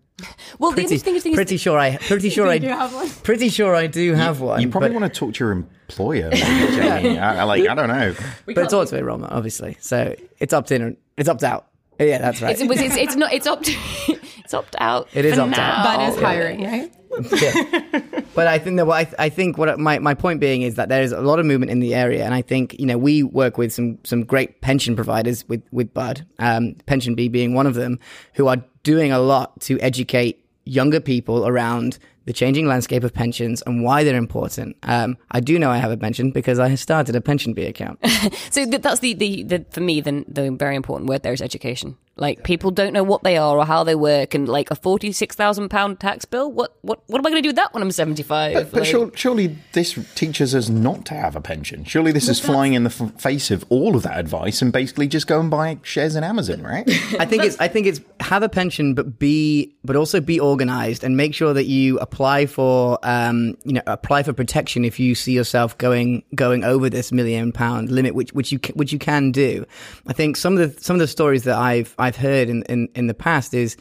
[0.58, 3.08] Well, the Pretty, interesting thing is, pretty sure I pretty sure I You have one.
[3.22, 4.60] pretty sure I do have one.
[4.60, 6.40] You probably but- want to talk to your employer, maybe,
[6.76, 7.18] Jamie.
[7.18, 8.14] I, I like I don't know.
[8.46, 9.76] but it's also enrollment, obviously.
[9.80, 11.66] So it's opt in, or it's opt out.
[12.00, 12.52] Yeah, that's right.
[12.52, 13.68] it's, it's, it's, it's not, it's opt,
[14.08, 15.08] it's opt out.
[15.14, 15.84] It is for opt out.
[15.84, 15.96] now.
[15.96, 16.92] But is hiring, right?
[17.32, 18.20] yeah.
[18.34, 20.88] But I think that what I, I think what my, my point being is that
[20.88, 23.22] there is a lot of movement in the area, and I think you know we
[23.22, 27.74] work with some some great pension providers with with Bud, um, PensionBee being one of
[27.74, 27.98] them,
[28.34, 33.62] who are doing a lot to educate younger people around the changing landscape of pensions
[33.62, 34.76] and why they're important.
[34.82, 37.98] Um, I do know I have a pension because I started a PensionBee account.
[38.50, 41.96] So that's the, the, the for me the, the very important word there is education.
[42.18, 45.12] Like people don't know what they are or how they work, and like a forty
[45.12, 46.50] six thousand pound tax bill.
[46.50, 48.54] What what what am I going to do with that when I'm seventy five?
[48.54, 51.84] But, but sure, surely this teaches us not to have a pension.
[51.84, 55.08] Surely this is flying in the f- face of all of that advice and basically
[55.08, 56.88] just go and buy shares in Amazon, right?
[57.18, 61.04] I think it's I think it's have a pension, but be, but also be organized
[61.04, 65.14] and make sure that you apply for, um, you know, apply for protection if you
[65.14, 69.32] see yourself going, going over this million pound limit, which, which you, which you can
[69.32, 69.64] do.
[70.06, 72.88] I think some of the, some of the stories that I've, I've heard in, in,
[72.94, 73.76] in the past is,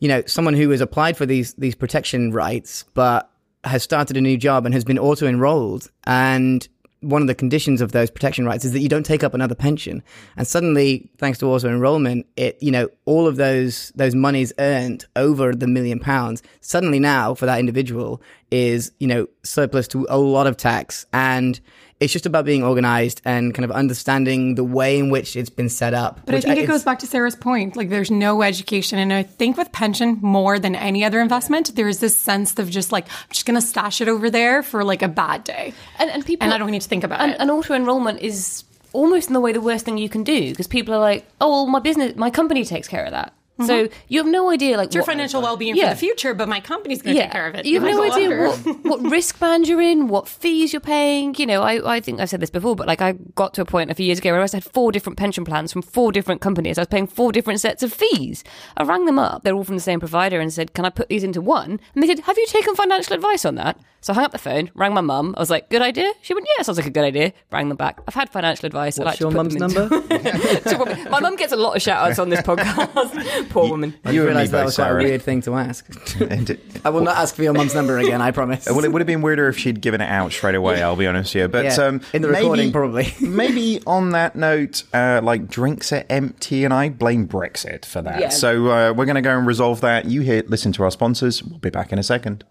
[0.00, 3.30] you know, someone who has applied for these, these protection rights, but
[3.64, 6.68] has started a new job and has been auto enrolled and
[7.00, 9.54] one of the conditions of those protection rights is that you don't take up another
[9.54, 10.02] pension.
[10.36, 15.04] And suddenly, thanks to auto enrollment, it, you know, all of those, those monies earned
[15.14, 20.18] over the million pounds suddenly now for that individual is, you know, surplus to a
[20.18, 21.06] lot of tax.
[21.12, 21.60] And
[22.00, 25.68] it's just about being organized and kind of understanding the way in which it's been
[25.68, 26.20] set up.
[26.26, 27.76] But I think it goes back to Sarah's point.
[27.76, 28.98] Like, there's no education.
[28.98, 32.70] And I think with pension, more than any other investment, there is this sense of
[32.70, 35.74] just like, I'm just going to stash it over there for like a bad day.
[35.98, 37.40] And, and people, And I don't need to think about and, it.
[37.40, 40.66] And auto enrollment is almost in the way the worst thing you can do because
[40.66, 43.32] people are like, oh, well, my business, my company takes care of that.
[43.66, 43.94] So mm-hmm.
[44.08, 45.88] you have no idea, like It's your what- financial well-being Yeah.
[45.88, 47.66] for the future, but my company's going to take care of it.
[47.66, 51.34] You have no idea what, what risk band you're in, what fees you're paying.
[51.38, 53.64] You know, I, I think I've said this before, but like I got to a
[53.64, 56.40] point a few years ago where I had four different pension plans from four different
[56.40, 56.78] companies.
[56.78, 58.44] I was paying four different sets of fees.
[58.76, 59.42] I rang them up.
[59.42, 61.80] They're all from the same provider and said, can I put these into one?
[61.94, 63.78] And they said, have you taken financial advice on that?
[64.00, 65.34] So I hung up the phone, rang my mum.
[65.36, 66.12] I was like, good idea?
[66.22, 67.32] She went, yeah, sounds like a good idea.
[67.50, 68.00] Rang them back.
[68.06, 68.96] I've had financial advice.
[68.98, 71.10] I What's like your mum's them into- number?
[71.10, 73.47] My mum gets a lot of shout outs on this podcast.
[73.50, 73.94] Poor woman.
[74.04, 75.86] I You and me realized that both, was quite a weird thing to ask.
[76.20, 78.66] And it- I will not ask for your mum's number again, I promise.
[78.66, 80.82] well, it would have been weirder if she'd given it out straight away.
[80.82, 83.14] I'll be honest here, but Yeah, um, in the maybe- recording, probably.
[83.20, 88.20] maybe on that note, uh, like drinks are empty, and I blame Brexit for that.
[88.20, 88.28] Yeah.
[88.28, 90.04] So uh, we're going to go and resolve that.
[90.06, 91.42] You here, listen to our sponsors.
[91.42, 92.44] We'll be back in a second.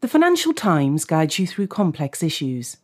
[0.00, 2.76] The Financial Times guides you through complex issues.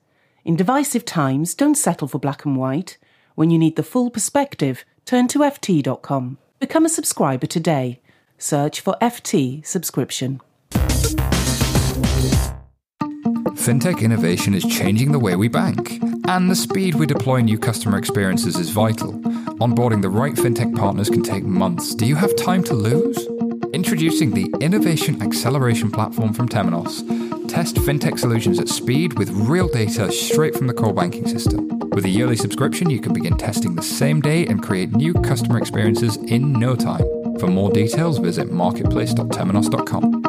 [0.45, 2.99] In divisive times, don't settle for black and white.
[3.35, 6.39] When you need the full perspective, turn to FT.com.
[6.61, 8.01] Become a subscriber today.
[8.39, 10.41] Search for FT subscription.
[13.65, 17.97] Fintech innovation is changing the way we bank, and the speed we deploy new customer
[17.97, 19.13] experiences is vital.
[19.61, 21.95] Onboarding the right fintech partners can take months.
[21.95, 23.27] Do you have time to lose?
[23.75, 27.03] Introducing the Innovation Acceleration Platform from Temenos.
[27.49, 31.69] Test fintech solutions at speed with real data straight from the core banking system.
[31.91, 35.59] With a yearly subscription, you can begin testing the same day and create new customer
[35.59, 37.03] experiences in no time.
[37.41, 40.24] For more details, visit marketplace.temenos.com.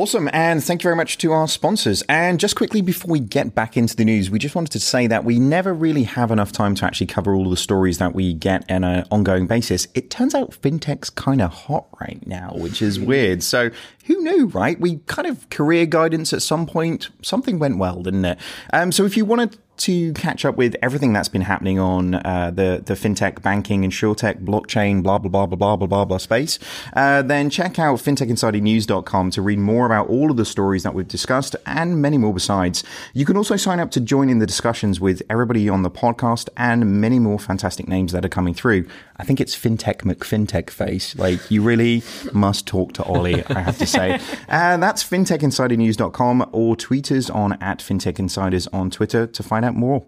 [0.00, 2.02] Awesome, and thank you very much to our sponsors.
[2.08, 5.06] And just quickly before we get back into the news, we just wanted to say
[5.06, 8.32] that we never really have enough time to actually cover all the stories that we
[8.32, 9.88] get on an ongoing basis.
[9.94, 13.42] It turns out fintech's kind of hot right now, which is weird.
[13.42, 13.68] So
[14.06, 14.80] who knew, right?
[14.80, 17.10] We kind of career guidance at some point.
[17.20, 18.38] Something went well, didn't it?
[18.72, 22.14] Um, so if you wanted to to catch up with everything that's been happening on
[22.14, 26.18] uh, the the fintech, banking, insurtech, blockchain, blah blah blah blah blah blah blah, blah
[26.18, 26.58] space,
[26.94, 31.08] uh, then check out fintechinsidernews.com to read more about all of the stories that we've
[31.08, 32.84] discussed and many more besides.
[33.14, 36.48] You can also sign up to join in the discussions with everybody on the podcast
[36.56, 38.86] and many more fantastic names that are coming through.
[39.16, 41.16] I think it's fintech McFintech face.
[41.16, 43.44] Like you really must talk to Ollie.
[43.46, 49.26] I have to say, and uh, that's fintechinsidernews.com or tweeters on at fintechinsiders on Twitter
[49.26, 50.04] to find out more.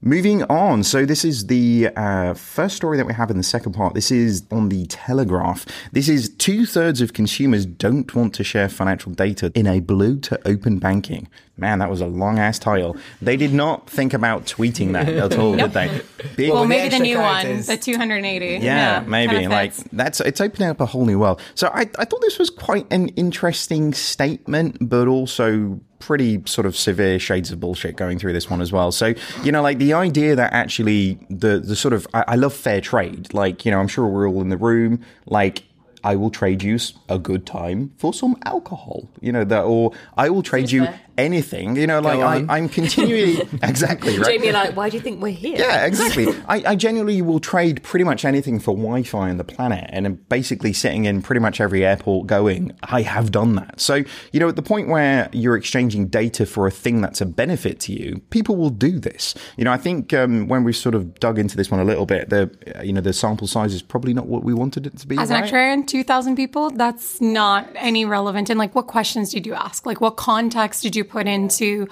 [0.00, 0.84] Moving on.
[0.84, 3.94] So, this is the uh, first story that we have in the second part.
[3.94, 5.66] This is on the Telegraph.
[5.90, 10.20] This is two thirds of consumers don't want to share financial data in a blue
[10.20, 11.26] to open banking.
[11.56, 12.96] Man, that was a long ass title.
[13.20, 16.00] They did not think about tweeting that at all, did they?
[16.36, 17.66] Big Well, maybe the extra new characters.
[17.66, 18.64] one, the 280.
[18.64, 21.40] yeah, maybe like that's it's opening up a whole new world.
[21.56, 26.76] So I, I thought this was quite an interesting statement, but also pretty sort of
[26.76, 28.92] severe shades of bullshit going through this one as well.
[28.92, 32.54] So you know, like the idea that actually the the sort of I, I love
[32.54, 33.32] fair trade.
[33.34, 35.04] Like you know, I'm sure we're all in the room.
[35.26, 35.64] Like
[36.04, 39.08] I will trade you a good time for some alcohol.
[39.20, 41.00] You know that, or I will trade you fair.
[41.18, 41.76] Anything.
[41.76, 42.18] You know, like.
[42.18, 44.26] I, I'm continually exactly right.
[44.26, 45.58] Jamie and I, why do you think we're here?
[45.58, 46.28] Yeah, exactly.
[46.48, 50.14] I, I genuinely will trade pretty much anything for Wi-Fi on the planet, and I'm
[50.28, 53.80] basically sitting in pretty much every airport going, I have done that.
[53.80, 57.26] So you know, at the point where you're exchanging data for a thing that's a
[57.26, 59.34] benefit to you, people will do this.
[59.56, 62.06] You know, I think um, when we sort of dug into this one a little
[62.06, 64.96] bit, the uh, you know the sample size is probably not what we wanted it
[64.98, 65.18] to be.
[65.18, 65.52] As an right?
[65.52, 68.50] actuarian, 2,000 people, that's not any relevant.
[68.50, 69.86] And like, what questions did you ask?
[69.86, 71.88] Like, what context did you put into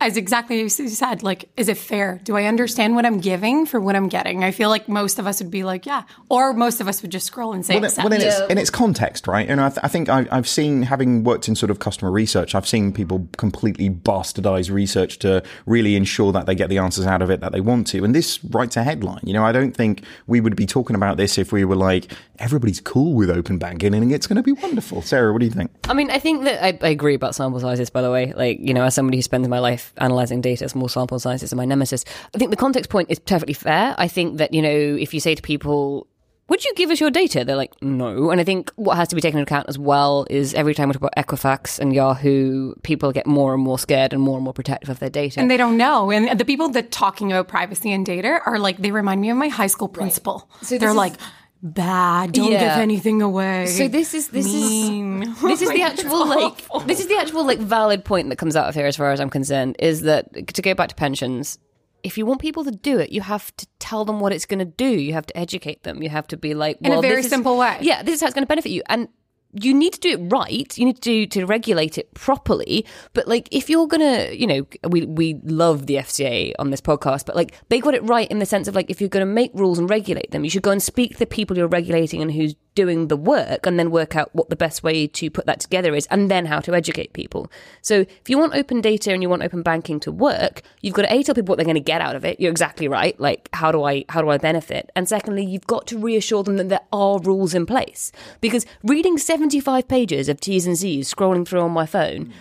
[0.00, 2.20] as exactly as you said, like, is it fair?
[2.22, 4.44] Do I understand what I'm giving for what I'm getting?
[4.44, 7.10] I feel like most of us would be like, yeah, or most of us would
[7.10, 8.08] just scroll and say, well, accept.
[8.08, 9.48] well, then it's, in its context, right?
[9.48, 12.54] And I, th- I think I, I've seen, having worked in sort of customer research,
[12.54, 17.20] I've seen people completely bastardize research to really ensure that they get the answers out
[17.20, 18.04] of it that they want to.
[18.04, 19.22] And this writes a headline.
[19.24, 22.12] You know, I don't think we would be talking about this if we were like,
[22.38, 25.02] everybody's cool with open banking and it's going to be wonderful.
[25.02, 25.72] Sarah, what do you think?
[25.88, 28.32] I mean, I think that I, I agree about sample sizes, by the way.
[28.32, 31.56] Like, you know, as somebody who spends my life analyzing data, small sample sizes are
[31.56, 32.04] my nemesis.
[32.34, 33.94] I think the context point is perfectly fair.
[33.98, 36.06] I think that, you know, if you say to people,
[36.48, 37.44] would you give us your data?
[37.44, 38.30] They're like, no.
[38.30, 40.88] And I think what has to be taken into account as well is every time
[40.88, 44.44] we talk about Equifax and Yahoo, people get more and more scared and more and
[44.44, 45.40] more protective of their data.
[45.40, 46.10] and they don't know.
[46.10, 49.36] And the people that talking about privacy and data are like, they remind me of
[49.36, 50.48] my high school principal.
[50.62, 51.14] So They're is- like,
[51.62, 52.60] bad, don't Yeah.
[52.74, 53.66] give anything away.
[53.66, 55.22] So this is this Mean.
[55.22, 58.36] is oh this is the actual like this is the actual like valid point that
[58.36, 60.94] comes out of here as far as I'm concerned is that to go back to
[60.94, 61.58] pensions
[62.04, 64.60] if you want people to do it you have to tell them what it's going
[64.60, 67.02] to do you have to educate them you have to be like In a well,
[67.02, 67.76] very this is- simple way.
[67.80, 69.08] yeah this is how it's going to benefit you and
[69.52, 70.76] you need to do it right.
[70.76, 72.84] You need to do, to regulate it properly.
[73.14, 77.26] But like, if you're gonna, you know, we we love the FCA on this podcast,
[77.26, 79.50] but like, they got it right in the sense of like, if you're to make
[79.54, 82.32] rules and regulate them, you should go and speak to the people you're regulating and
[82.32, 85.58] who's doing the work, and then work out what the best way to put that
[85.58, 87.50] together is, and then how to educate people.
[87.82, 91.02] So, if you want open data and you want open banking to work, you've got
[91.02, 92.38] to a tell people what they're going to get out of it.
[92.38, 93.18] You're exactly right.
[93.18, 94.90] Like, how do I how do I benefit?
[94.94, 99.18] And secondly, you've got to reassure them that there are rules in place because reading
[99.18, 102.32] 75 pages of T's and C's scrolling through on my phone,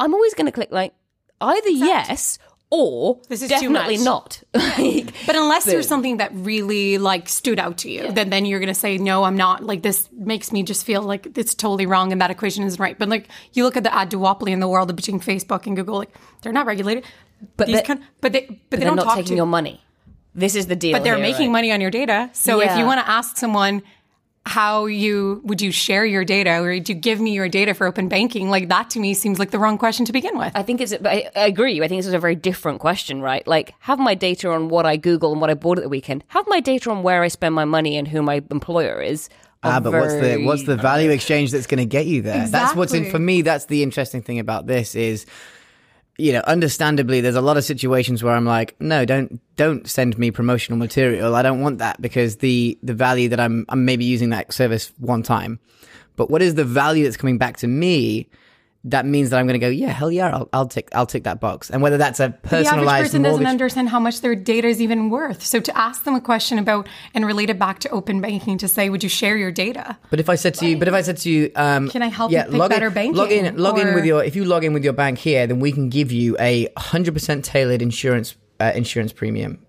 [0.00, 0.92] I'm always going to click like
[1.40, 2.38] either yes
[2.78, 4.42] or This is definitely not.
[4.54, 5.72] Like, But unless Boom.
[5.72, 9.24] there's something that really like stood out to you, then then you're gonna say no,
[9.24, 9.62] I'm not.
[9.70, 12.98] Like this makes me just feel like it's totally wrong and that equation isn't right.
[12.98, 15.96] But like you look at the ad duopoly in the world between Facebook and Google,
[15.98, 17.04] like they're not regulated.
[17.56, 19.46] But These they- kind, but they but, they they're don't not talk taking to your
[19.58, 19.80] money.
[20.36, 20.92] This is the deal.
[20.96, 21.58] but they're here, making right?
[21.58, 22.28] money on your data.
[22.32, 23.82] So if you want to ask someone
[24.46, 27.86] how you would you share your data or do you give me your data for
[27.86, 30.52] open banking, like that to me seems like the wrong question to begin with.
[30.54, 30.92] I think it's.
[30.92, 31.82] I, I agree.
[31.82, 33.46] I think this is a very different question, right?
[33.46, 36.24] Like, have my data on what I Google and what I bought at the weekend.
[36.28, 39.30] Have my data on where I spend my money and who my employer is.
[39.62, 42.46] Ah, but what's the what's the value exchange that's going to get you there?
[42.46, 43.40] That's what's in for me.
[43.40, 45.24] That's the interesting thing about this is,
[46.16, 50.16] you know, understandably, there's a lot of situations where I'm like, no, don't don't send
[50.18, 51.34] me promotional material.
[51.34, 54.92] I don't want that because the the value that I'm I'm maybe using that service
[54.98, 55.58] one time,
[56.16, 58.28] but what is the value that's coming back to me?
[58.84, 61.24] That means that I'm going to go, yeah, hell yeah, I'll, I'll tick I'll tick
[61.24, 61.70] that box.
[61.70, 64.82] And whether that's a the average personalized person doesn't understand how much their data is
[64.82, 65.42] even worth.
[65.42, 68.68] So to ask them a question about and relate it back to open banking to
[68.68, 69.96] say, would you share your data?
[70.10, 72.08] But if I said to you, but if I said to you, um, Can I
[72.08, 73.16] help yeah, you pick log better in, banking?
[73.16, 74.22] Log in, log in with your.
[74.22, 77.14] If you log in with your bank here, then we can give you a hundred
[77.14, 79.64] percent tailored insurance uh, insurance premium.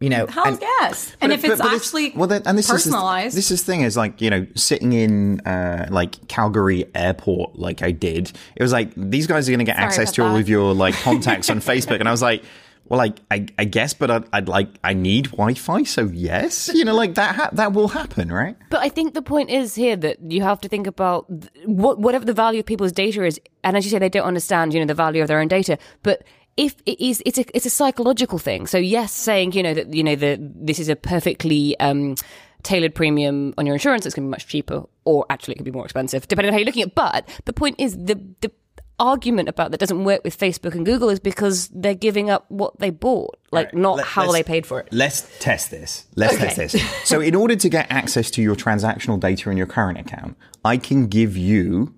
[0.00, 1.16] You know, Hell and- yes.
[1.20, 3.62] And But- if but- it's but actually well, then, and this personalized, Is, this is
[3.62, 8.32] thing is like you know sitting in uh, like Calgary airport, like I did.
[8.56, 10.74] It was like these guys are going to get access about to all of your
[10.74, 12.42] like contacts on Facebook, and I was like.
[12.86, 16.84] Well, like, I, I guess, but I'd, I'd like I need Wi-Fi, so yes, you
[16.84, 18.58] know, like that ha- that will happen, right?
[18.68, 21.98] But I think the point is here that you have to think about th- what
[21.98, 24.80] whatever the value of people's data is, and as you say, they don't understand, you
[24.80, 25.78] know, the value of their own data.
[26.02, 26.24] But
[26.56, 28.66] if it is, it's a it's a psychological thing.
[28.66, 32.14] So yes, saying you know that you know the this is a perfectly um,
[32.62, 35.64] tailored premium on your insurance, it's going to be much cheaper, or actually it could
[35.64, 36.88] be more expensive, depending on how you're looking at.
[36.88, 36.94] it.
[36.94, 38.50] But the point is the the
[38.98, 42.78] argument about that doesn't work with Facebook and Google is because they're giving up what
[42.78, 44.88] they bought, like not Let- how they paid for it.
[44.92, 46.06] Let's test this.
[46.14, 46.80] Let's test this.
[47.04, 50.76] So, in order to get access to your transactional data in your current account, I
[50.76, 51.94] can give you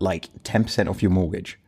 [0.00, 1.58] like 10% off your mortgage.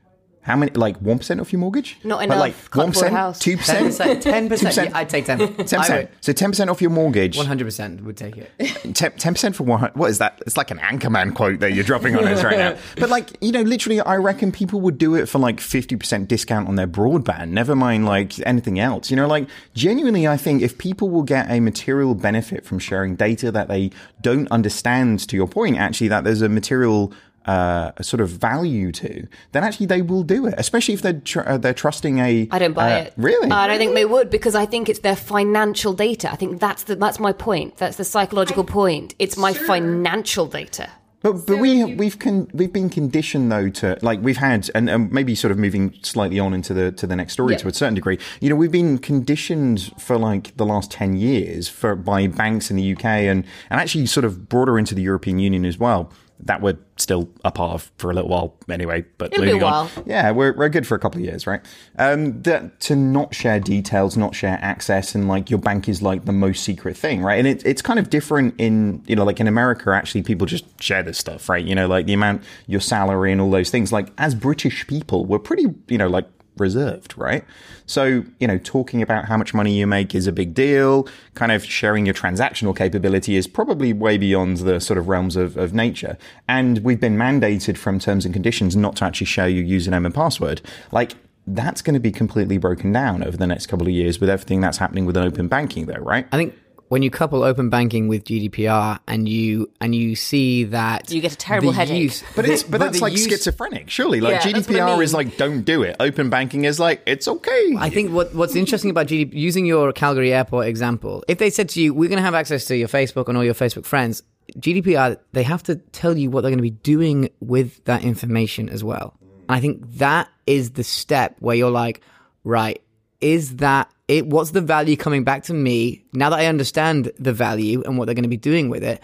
[0.46, 0.70] How many?
[0.72, 1.98] Like 1% off your mortgage?
[2.04, 2.38] Not But enough.
[2.38, 3.12] like Can't afford a 1%?
[3.12, 3.38] house.
[3.42, 4.20] 2%?
[4.20, 4.94] ten percent.
[4.94, 5.40] I'd take ten.
[5.40, 6.09] 10%.
[6.20, 7.37] So 10% off your mortgage.
[7.37, 8.50] One hundred percent would take it.
[8.61, 9.90] 10% for one.
[9.94, 10.40] What is that?
[10.46, 12.76] It's like an Anchorman quote that you're dropping on us right now.
[12.96, 16.68] But like, you know, literally, I reckon people would do it for like 50% discount
[16.68, 19.11] on their broadband, never mind like anything else.
[19.11, 23.16] You know, like genuinely, I think if people will get a material benefit from sharing
[23.16, 23.90] data that they
[24.22, 27.12] don't understand, to your point, actually, that there's a material
[27.46, 30.54] uh, a sort of value to, then actually they will do it.
[30.59, 32.48] Especially if they're tr- uh, they're trusting a.
[32.50, 33.14] I don't buy uh, it.
[33.16, 33.50] Really?
[33.50, 36.30] I don't think they would because I think it's their financial data.
[36.30, 37.76] I think that's the that's my point.
[37.76, 39.14] That's the psychological point.
[39.18, 40.90] It's my financial data.
[41.22, 45.11] But but we we've con- we've been conditioned though to like we've had and, and
[45.11, 47.59] maybe sort of moving slightly on into the to the next story Yeah.
[47.59, 48.18] to a certain degree.
[48.40, 52.76] You know, we've been conditioned for like the last ten years for by banks in
[52.76, 56.61] the UK and and actually sort of broader into the European Union as well that
[56.61, 59.05] we're still a part of for a little while anyway.
[59.18, 59.87] But It'll be a moving on.
[59.87, 60.05] while.
[60.07, 61.61] Yeah, we're, we're good for a couple of years, right?
[61.99, 66.25] Um, that to not share details, not share access, and like your bank is like
[66.25, 67.38] the most secret thing, right?
[67.38, 70.64] And it, it's kind of different in you know like in America, actually, people just
[70.83, 71.64] share this stuff, right?
[71.64, 73.92] You know, like the amount your salary and all those things.
[73.92, 77.45] Like as British people, we're pretty you know like reserved, right?
[77.87, 81.09] So, you know, talking about how much money you make is a big deal.
[81.35, 85.57] Kind of sharing your transactional capability is probably way beyond the sort of realms of,
[85.57, 86.19] of nature.
[86.49, 90.14] And we've been mandated from terms and conditions not to actually share your username and
[90.14, 90.61] password.
[90.92, 91.12] Like,
[91.47, 94.61] that's going to be completely broken down over the next couple of years with everything
[94.61, 96.27] that's happening with an open banking, though, right?
[96.33, 96.55] I think
[96.88, 101.33] when you couple open banking with GDPR and you and you see that You get
[101.33, 102.01] a terrible headache.
[102.03, 104.20] use- But it's the- but that's the like use- schizophrenic, surely.
[104.20, 105.97] Like Yeah, that's what I GDPR is like don't do it.
[106.01, 107.74] Open banking is like it's okay.
[107.78, 111.68] I think what what's interesting about GDP, using your Calgary airport example, if they said
[111.70, 114.22] to you, "We're going to have access to your Facebook and all your Facebook friends,"
[114.59, 118.68] GDPR they have to tell you what they're going to be doing with that information
[118.68, 119.14] as well.
[119.49, 122.01] And I think that is the step where you're like,
[122.45, 122.80] right,
[123.21, 124.27] is that it?
[124.27, 128.07] What's the value coming back to me now that I understand the value and what
[128.07, 129.03] they're going to be doing with it?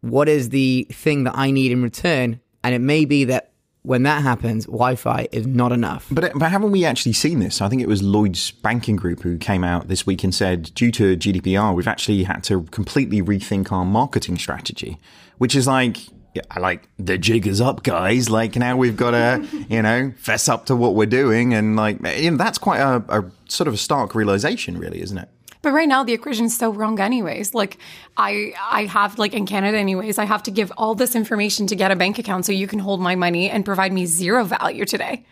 [0.00, 2.40] What is the thing that I need in return?
[2.64, 6.06] And it may be that when that happens, Wi-Fi is not enough.
[6.10, 7.60] But, but haven't we actually seen this?
[7.60, 10.92] I think it was Lloyd's Banking Group who came out this week and said, due
[10.92, 14.98] to GDPR, we've actually had to completely rethink our marketing strategy,
[15.38, 15.98] which is like,
[16.34, 18.30] yeah, I like the jig is up, guys.
[18.30, 21.98] Like now we've got to, you know, fess up to what we're doing, and like,
[22.16, 25.28] you know, that's quite a, a sort of a stark realization, really, isn't it?
[25.62, 27.54] But right now the equation's so wrong anyways.
[27.54, 27.78] Like
[28.16, 31.76] I I have like in Canada anyways, I have to give all this information to
[31.76, 34.84] get a bank account so you can hold my money and provide me zero value
[34.84, 35.24] today.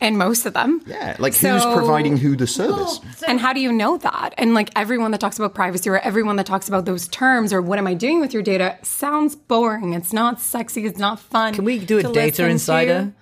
[0.00, 0.80] And most of them.
[0.86, 3.00] Yeah, like who's providing who the service?
[3.26, 4.32] And how do you know that?
[4.38, 7.60] And like everyone that talks about privacy or everyone that talks about those terms or
[7.60, 9.94] what am I doing with your data sounds boring.
[9.94, 10.84] It's not sexy.
[10.86, 11.54] It's not fun.
[11.54, 12.50] Can we do a data listen to.
[12.50, 13.12] insider?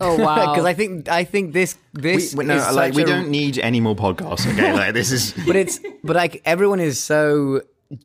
[0.00, 0.52] Oh wow!
[0.52, 3.28] Because I think I think this this we- no, is like such we a- don't
[3.30, 4.50] need any more podcasts.
[4.50, 5.32] Okay, like this is.
[5.46, 7.62] But it's but like everyone is so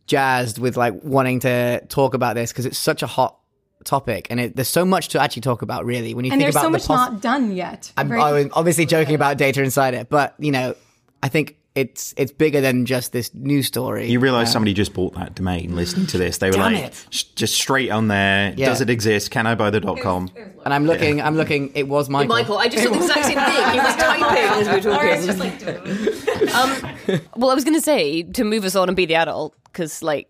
[0.07, 3.38] jazzed with like wanting to talk about this because it's such a hot
[3.84, 5.86] topic and it, there's so much to actually talk about.
[5.86, 6.45] Really, when you talk about it.
[6.45, 7.91] And think there's about so the much poss- not done yet.
[7.97, 8.49] I'm, right?
[8.53, 10.75] Obviously joking about data insider, but you know,
[11.23, 14.09] I think it's it's bigger than just this news story.
[14.09, 16.39] You realize somebody just bought that domain listening to this.
[16.39, 18.53] They were like, sh- just straight on there.
[18.57, 18.65] Yeah.
[18.67, 19.32] Does it exist?
[19.32, 20.29] Can I buy the dot com?
[20.65, 21.71] and I'm looking, I'm looking.
[21.73, 22.36] It was Michael.
[22.36, 23.71] Michael, I just saw the exact same thing.
[23.71, 26.49] He was typing as we were talking.
[26.53, 29.55] um, well, I was going to say to move us on and be the adult
[29.65, 30.27] because, like,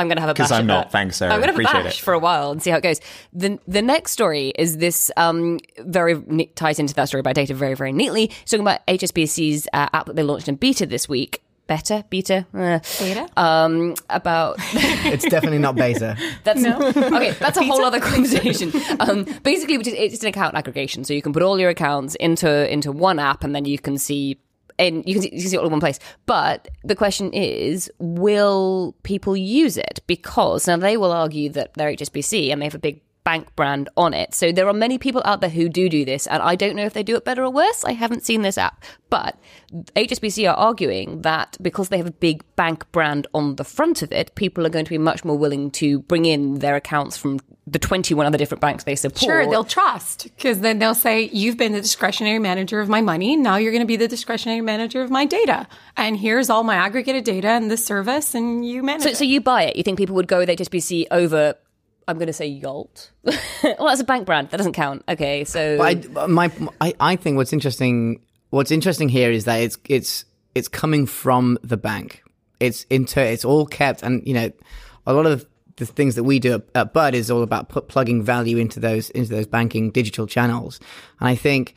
[0.00, 0.86] I'm going to have a 'Cause bash I'm not.
[0.86, 0.92] that.
[0.92, 1.32] Thanks, Sarah.
[1.32, 2.04] I'm going to have Appreciate a bash it.
[2.04, 3.00] for a while and see how it goes.
[3.32, 7.54] The the next story is this um, very ne- ties into that story about data
[7.54, 8.24] very very neatly.
[8.42, 11.42] It's talking about HSBC's uh, app that they launched in beta this week.
[11.66, 13.28] Beta, beta, uh, Beta?
[13.36, 14.56] Um, about
[15.14, 16.16] It's definitely not beta.
[16.42, 17.30] that's okay.
[17.38, 18.72] That's a whole other conversation.
[18.98, 22.16] Um, basically, which is it's an account aggregation, so you can put all your accounts
[22.16, 24.36] into into one app, and then you can see.
[24.80, 25.98] And you can, see, you can see it all in one place.
[26.24, 30.00] But the question is, will people use it?
[30.06, 33.88] Because now they will argue that they're HSBC and they have a big bank brand
[33.96, 34.34] on it.
[34.34, 36.84] So there are many people out there who do do this, and I don't know
[36.84, 37.84] if they do it better or worse.
[37.84, 39.38] I haven't seen this app, but
[39.94, 44.12] HSBC are arguing that because they have a big bank brand on the front of
[44.12, 47.40] it, people are going to be much more willing to bring in their accounts from
[47.66, 49.20] the 21 other different banks they support.
[49.20, 53.36] Sure, they'll trust because then they'll say, You've been the discretionary manager of my money.
[53.36, 55.68] Now you're going to be the discretionary manager of my data.
[55.96, 59.16] And here's all my aggregated data and this service, and you manage So, it.
[59.18, 59.76] so you buy it.
[59.76, 61.54] You think people would go with HSBC over,
[62.10, 63.10] I'm going to say Yolt?
[63.24, 64.50] well, that's a bank brand.
[64.50, 65.04] That doesn't count.
[65.08, 65.78] Okay, so.
[65.78, 66.50] But I, my,
[66.80, 71.58] I, I think what's interesting, what's interesting here is that it's, it's, it's coming from
[71.62, 72.22] the bank.
[72.58, 74.50] It's inter, it's all kept, and you know,
[75.06, 75.46] a lot of
[75.76, 79.10] the things that we do at, Bud is all about put, plugging value into those
[79.10, 80.78] into those banking digital channels.
[81.18, 81.74] And I think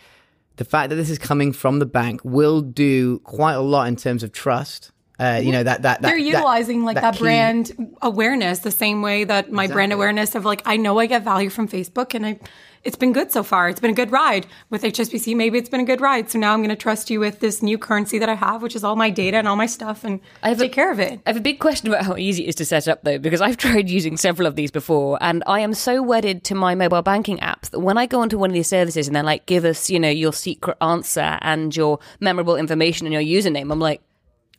[0.57, 3.95] the fact that this is coming from the bank will do quite a lot in
[3.95, 4.91] terms of trust.
[5.23, 7.71] Uh, you know that that, that They're that- utilizing like that, key- brand
[8.01, 11.49] awareness the same way that my brand awareness of like I know I get value
[11.49, 12.39] from Facebook and I
[12.83, 13.69] it's been good so far.
[13.69, 15.35] It's been a good ride with HSBC.
[15.37, 16.29] Maybe it's been a good ride.
[16.29, 18.75] So now I'm going to trust you with this new currency that I have, which
[18.75, 20.99] is all my data and all my stuff, and I have a- take care of
[20.99, 21.21] it.
[21.25, 23.39] I have a big question about how easy it is to set up, though, because
[23.39, 27.01] I've tried using several of these before, and I am so wedded to my mobile
[27.01, 29.63] banking apps that when I go onto one of these services and they're like, "Give
[29.63, 34.01] us, you know, your secret answer and your memorable information and your username," I'm like,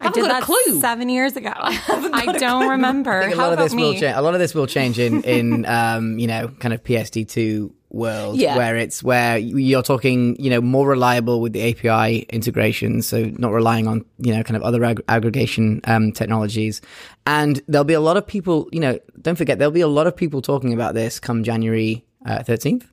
[0.00, 0.80] I, I did that clue.
[0.80, 1.52] seven years ago.
[1.56, 3.12] I, don't remember.
[3.12, 4.00] I think a How lot of about this will me?
[4.00, 4.14] change.
[4.16, 7.74] A lot of this will change in in um, you know kind of PSD two
[7.90, 8.56] world Yeah.
[8.56, 13.52] where it's where you're talking, you know, more reliable with the API integration, so not
[13.52, 16.80] relying on, you know, kind of other ag- aggregation um, technologies.
[17.24, 20.08] And there'll be a lot of people, you know, don't forget there'll be a lot
[20.08, 22.84] of people talking about this come January uh, 13th.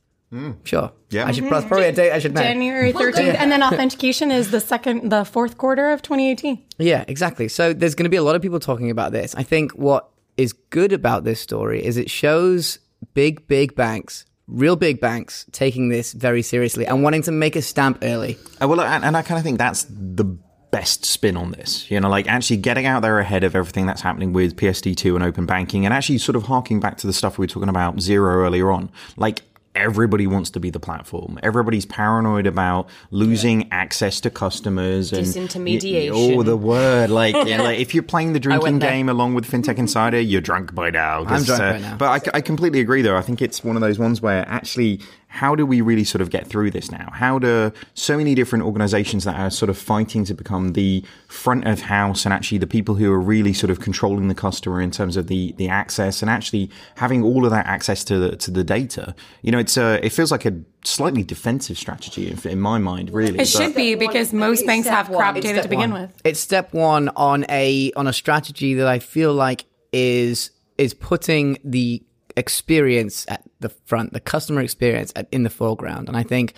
[0.63, 0.91] Sure.
[1.09, 1.27] Yeah.
[1.27, 2.41] I should that's probably a date I should know.
[2.41, 3.35] January 13th.
[3.37, 6.63] And then authentication is the second, the fourth quarter of 2018.
[6.77, 7.47] Yeah, exactly.
[7.49, 9.35] So there's going to be a lot of people talking about this.
[9.35, 12.79] I think what is good about this story is it shows
[13.13, 17.61] big, big banks, real big banks, taking this very seriously and wanting to make a
[17.61, 18.37] stamp early.
[18.61, 20.23] Uh, well, and, and I kind of think that's the
[20.71, 21.91] best spin on this.
[21.91, 25.23] You know, like actually getting out there ahead of everything that's happening with PSD2 and
[25.23, 27.97] open banking, and actually sort of harking back to the stuff we were talking about
[27.97, 28.89] Xero earlier on.
[29.17, 29.41] Like
[29.75, 31.39] everybody wants to be the platform.
[31.43, 36.11] Everybody's paranoid about losing access to customers and Disintermediation.
[36.13, 37.09] Oh, the word!
[37.09, 40.73] Like, know, like if you're playing the drinking game along with FinTech Insider, you're drunk
[40.73, 41.25] by now.
[41.25, 41.95] I'm drunk uh, by now.
[41.97, 43.17] But I, I completely agree, though.
[43.17, 45.01] I think it's one of those ones where actually,
[45.33, 47.09] how do we really sort of get through this now?
[47.13, 51.65] How do so many different organizations that are sort of fighting to become the front
[51.65, 54.91] of house and actually the people who are really sort of controlling the customer in
[54.91, 58.51] terms of the, the access and actually having all of that access to the, to
[58.51, 59.15] the data?
[59.41, 60.53] You know, it's a, it feels like a
[60.83, 63.35] slightly defensive strategy in, in my mind, really.
[63.35, 66.01] It But- should be because most banks have crap data to begin one.
[66.01, 66.21] with.
[66.25, 69.63] It's step one on a on a strategy that I feel like
[69.93, 72.03] is is putting the
[72.35, 76.53] experience at the front, the customer experience at, in the foreground, and I think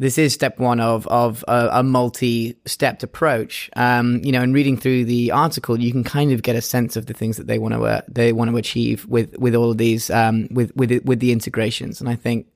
[0.00, 3.68] this is step one of of a, a multi-stepped approach.
[3.74, 6.96] Um, you know, in reading through the article, you can kind of get a sense
[6.96, 9.70] of the things that they want to uh, they want to achieve with with all
[9.70, 12.46] of these um, with with it- with the integrations, and I think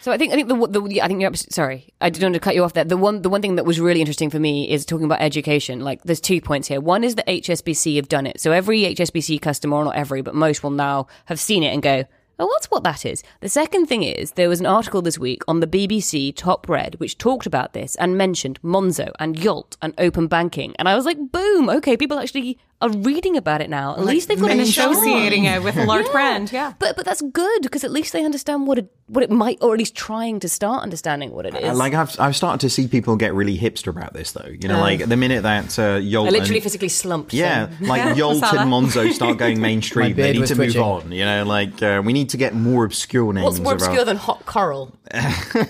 [0.00, 1.92] So I think I think the, the I think you're sorry.
[2.00, 2.84] I didn't want to cut you off there.
[2.84, 5.80] The one the one thing that was really interesting for me is talking about education.
[5.80, 6.80] Like there's two points here.
[6.80, 8.40] One is that HSBC have done it.
[8.40, 11.82] So every HSBC customer, or not every, but most will now have seen it and
[11.82, 12.04] go,
[12.38, 15.42] "Oh, that's what that is." The second thing is there was an article this week
[15.48, 19.94] on the BBC Top Red which talked about this and mentioned Monzo and Yolt and
[19.98, 21.68] open banking, and I was like, "Boom!
[21.68, 23.96] Okay, people actually." Are reading about it now.
[23.96, 26.12] At least they've got And an associating it with a large Yeah.
[26.12, 26.52] brand.
[26.52, 26.72] Yeah.
[26.78, 29.72] But but that's good because at least they understand what it what it might, or
[29.72, 31.64] at least trying to start understanding what it is.
[31.70, 34.46] Uh, Like I've I've started to see people get really hipster about this though.
[34.48, 37.32] You know, like the minute that uh, Yolt I literally and- physically slumped.
[37.34, 38.70] yeah, so- like Yolt saw and.
[38.70, 40.14] Monzo start going mainstream.
[40.14, 40.80] They need to twitching.
[40.80, 41.10] move on.
[41.10, 43.44] You know, like uh, we need to get more obscure names.
[43.44, 44.94] What's more of our- obscure than hot coral?
[45.12, 45.66] I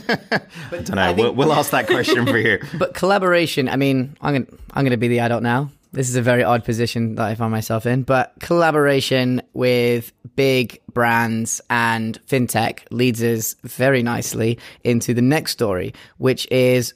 [0.72, 1.14] don't know.
[1.14, 2.58] We'll, we'll ask that question for you.
[2.78, 5.70] But collaboration, I mean, I'm going to I'm going to be the adult now.
[5.92, 10.80] This is a very odd position that I find myself in, but collaboration with big
[10.92, 16.94] brands and fintech leads us very nicely into the next story, which is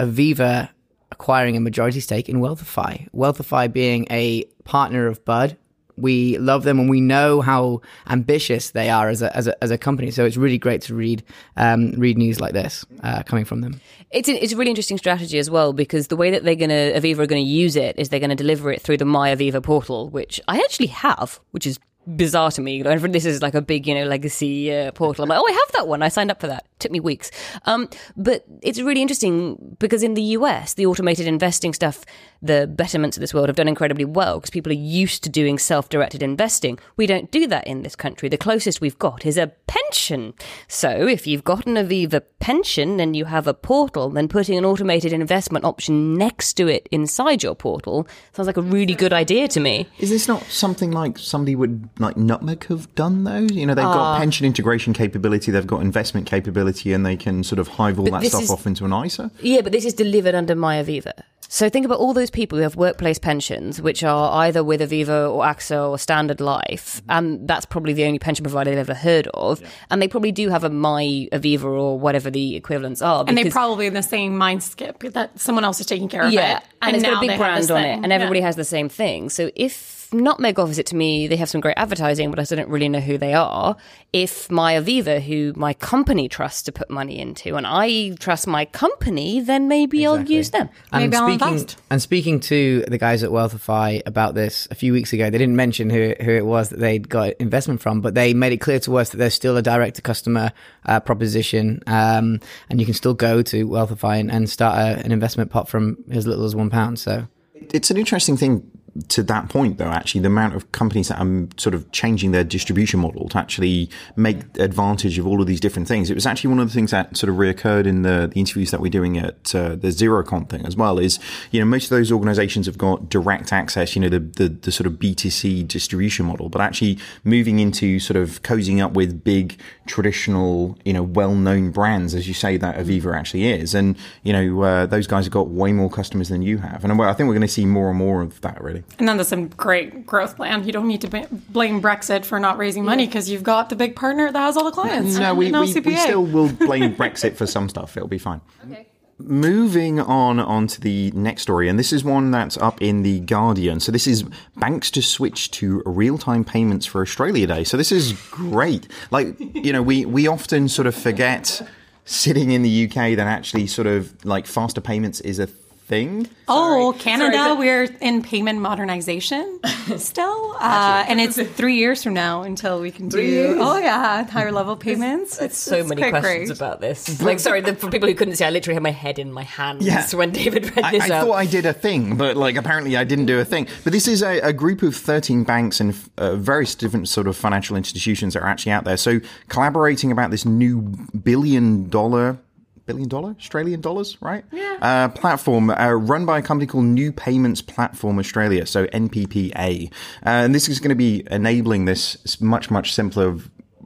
[0.00, 0.70] Aviva
[1.12, 3.08] acquiring a majority stake in Wealthify.
[3.12, 5.56] Wealthify being a partner of Bud.
[5.96, 9.70] We love them and we know how ambitious they are as a, as a, as
[9.70, 10.10] a company.
[10.10, 11.22] So it's really great to read
[11.56, 13.80] um, read news like this uh, coming from them.
[14.10, 16.70] It's a, it's a really interesting strategy as well because the way that they're going
[16.70, 19.04] to Aviva are going to use it is they're going to deliver it through the
[19.04, 22.82] My Aviva portal, which I actually have, which is bizarre to me.
[22.82, 25.24] This is like a big, you know, legacy uh, portal.
[25.24, 26.02] I'm like, oh, I have that one.
[26.02, 26.66] I signed up for that.
[26.78, 27.30] took me weeks.
[27.64, 32.04] Um, but it's really interesting because in the US, the automated investing stuff,
[32.44, 35.58] the betterments of this world have done incredibly well because people are used to doing
[35.58, 36.78] self-directed investing.
[36.96, 38.28] We don't do that in this country.
[38.28, 40.34] The closest we've got is a pension.
[40.68, 44.64] So if you've got an Aviva pension and you have a portal, then putting an
[44.64, 49.48] automated investment option next to it inside your portal sounds like a really good idea
[49.48, 49.86] to me.
[49.98, 53.46] Is this not something like somebody would like Nutmeg have done though?
[53.50, 53.94] You know, they've Ah.
[53.94, 58.06] got pension integration capability, they've got investment capability, and they can sort of hive all
[58.06, 59.30] that stuff is- off into an ISA.
[59.40, 61.12] Yeah, but this is delivered under MyAviva.
[61.48, 65.32] So think about all those people who have workplace pensions, which are either with Aviva
[65.32, 67.10] or AXA or Standard Life, mm-hmm.
[67.10, 69.62] and that's probably the only pension provider they've ever heard of.
[69.90, 73.24] And they probably do have a My Aviva or whatever the equivalents are.
[73.26, 76.32] And they probably in the same mind skip that someone else is taking care of
[76.32, 76.64] yeah, it.
[76.82, 77.98] and, it's got a big brand on thing.
[77.98, 78.46] it, and everybody Yeah.
[78.46, 79.28] has the same thing.
[79.28, 82.56] So if Nutmeg offers it to me, they have some great advertising, but I still
[82.56, 83.76] don't really know who they are.
[84.12, 88.64] If my Aviva, who my company trusts to put money into, and I trust my
[88.64, 90.68] company, then maybe I'll use them.
[90.92, 91.76] And Maybe I'll speaking, invest.
[91.90, 95.56] and speaking to the guys at Wealthify about this a few weeks ago, they didn't
[95.56, 98.78] mention who who it was that they'd got investment from, but they made it clear
[98.80, 100.52] to us that there's still a direct to customer
[100.86, 102.40] uh, proposition, um,
[102.70, 105.96] and you can still go to Wealthify and, and start a, an investment pot from
[106.10, 106.98] as little as one pound.
[106.98, 107.26] So
[107.72, 108.70] It's an interesting thing
[109.08, 112.44] to that point, though, actually, the amount of companies that are sort of changing their
[112.44, 116.10] distribution model to actually make advantage of all of these different things.
[116.10, 118.70] It was actually one of the things that sort of reoccurred in the, the interviews
[118.70, 120.98] that we're doing at uh, the XeroCon thing as well.
[120.98, 121.18] Is
[121.50, 124.72] you know most of those organisations have got direct access, you know, the, the the
[124.72, 129.58] sort of B2C distribution model, but actually moving into sort of cozying up with big
[129.86, 134.62] traditional, you know, well-known brands, as you say that Aviva actually is, and you know
[134.62, 137.34] uh, those guys have got way more customers than you have, and I think we're
[137.34, 138.83] going to see more and more of that really.
[138.98, 140.64] And then there's some great growth plan.
[140.64, 143.76] You don't need to b- blame Brexit for not raising money because you've got the
[143.76, 145.16] big partner that has all the clients.
[145.16, 147.96] No, we, we, we still will blame Brexit for some stuff.
[147.96, 148.40] It'll be fine.
[148.64, 148.86] Okay.
[149.18, 153.20] Moving on on to the next story, and this is one that's up in the
[153.20, 153.78] Guardian.
[153.78, 154.24] So this is
[154.56, 157.62] banks to switch to real-time payments for Australia Day.
[157.62, 158.88] So this is great.
[159.12, 161.62] Like you know, we we often sort of forget
[162.04, 165.46] sitting in the UK that actually sort of like faster payments is a
[165.86, 166.26] thing.
[166.48, 169.60] Oh, Canada, Sorry, but- we're in payment modernization
[169.98, 170.56] still.
[170.58, 174.76] Uh, and it's three years from now until we can do, oh, yeah, higher level
[174.76, 175.36] payments.
[175.38, 176.56] There's It's so it's many quite questions great.
[176.58, 177.20] about this.
[177.20, 179.42] Like, sorry, the, for people who couldn't see, I literally had my head in my
[179.42, 180.06] hands Yeah.
[180.14, 181.26] when David read I, this I out.
[181.26, 183.66] thought I did a thing, but like apparently I didn't do a thing.
[183.84, 187.36] But this is a, a group of 13 banks and uh, various different sort of
[187.36, 188.96] financial institutions that are actually out there.
[188.96, 190.80] So collaborating about this new
[191.22, 192.38] billion dollar.
[192.86, 194.44] Billion dollar Australian dollars, right?
[194.52, 194.78] Yeah.
[194.80, 199.90] Uh, platform uh, run by a company called New Payments Platform Australia, so NPPA, uh,
[200.24, 203.38] and this is going to be enabling this much much simpler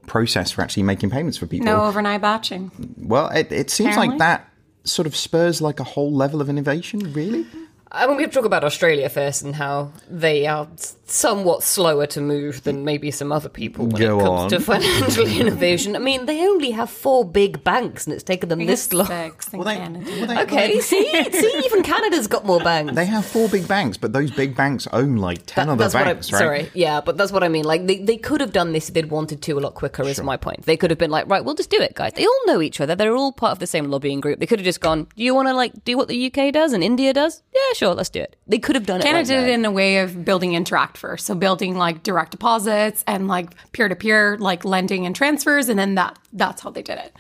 [0.07, 1.66] process for actually making payments for people.
[1.66, 2.70] No overnight batching.
[2.96, 4.18] Well, it, it seems Apparently.
[4.18, 4.49] like that
[4.84, 7.46] sort of spurs like a whole level of innovation, really.
[7.91, 10.68] I mean, we have to talk about Australia first and how they are
[11.07, 15.26] somewhat slower to move than maybe some other people when Go it comes to financial
[15.41, 15.97] innovation.
[15.97, 19.07] I mean, they only have four big banks, and it's taken them this long.
[19.07, 20.05] Six in Well, they- Canada.
[20.18, 22.95] well, they- Okay, see, see, even Canada's got more banks.
[22.95, 26.07] They have four big banks, but those big banks own like ten other that's what
[26.07, 26.39] I, banks, right?
[26.41, 27.64] Sorry, yeah, but that's what I mean.
[27.64, 30.03] Like they, they could have done this if they'd wanted to a lot quicker.
[30.03, 30.66] Is my point.
[30.66, 32.12] They could have been like, right, we'll just do it, guys.
[32.12, 32.95] They all know each other.
[32.95, 34.41] They're all part of the same lobbying group.
[34.41, 35.07] They could have just gone.
[35.16, 37.43] Do you want to like do what the UK does and India does?
[37.55, 38.37] Yeah, sure, let's do it.
[38.47, 39.05] They could have done it.
[39.05, 41.26] Canada right did it in a way of building Interac first.
[41.26, 45.79] So building like direct deposits and like peer to peer like lending and transfers, and
[45.79, 47.14] then that that's how they did it.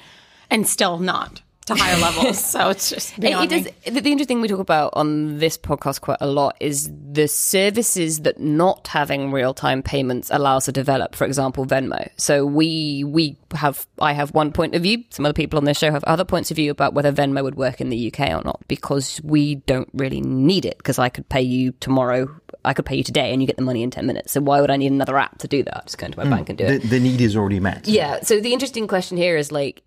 [0.50, 2.44] And still not to higher levels.
[2.44, 3.62] So it's just It, beyond it me.
[3.62, 3.94] does.
[3.94, 7.28] The, the interesting thing we talk about on this podcast quite a lot is the
[7.28, 11.14] services that not having real time payments allows to develop.
[11.14, 12.08] For example, Venmo.
[12.16, 15.04] So we we have I have one point of view.
[15.10, 17.56] Some other people on this show have other points of view about whether Venmo would
[17.56, 20.78] work in the UK or not because we don't really need it.
[20.78, 22.28] Because I could pay you tomorrow.
[22.64, 24.32] I could pay you today, and you get the money in ten minutes.
[24.32, 25.86] So why would I need another app to do that?
[25.86, 26.30] Just go into my hmm.
[26.30, 26.82] bank and do it.
[26.82, 27.86] The, the need is already met.
[27.86, 28.20] Yeah.
[28.22, 29.82] So the interesting question here is like,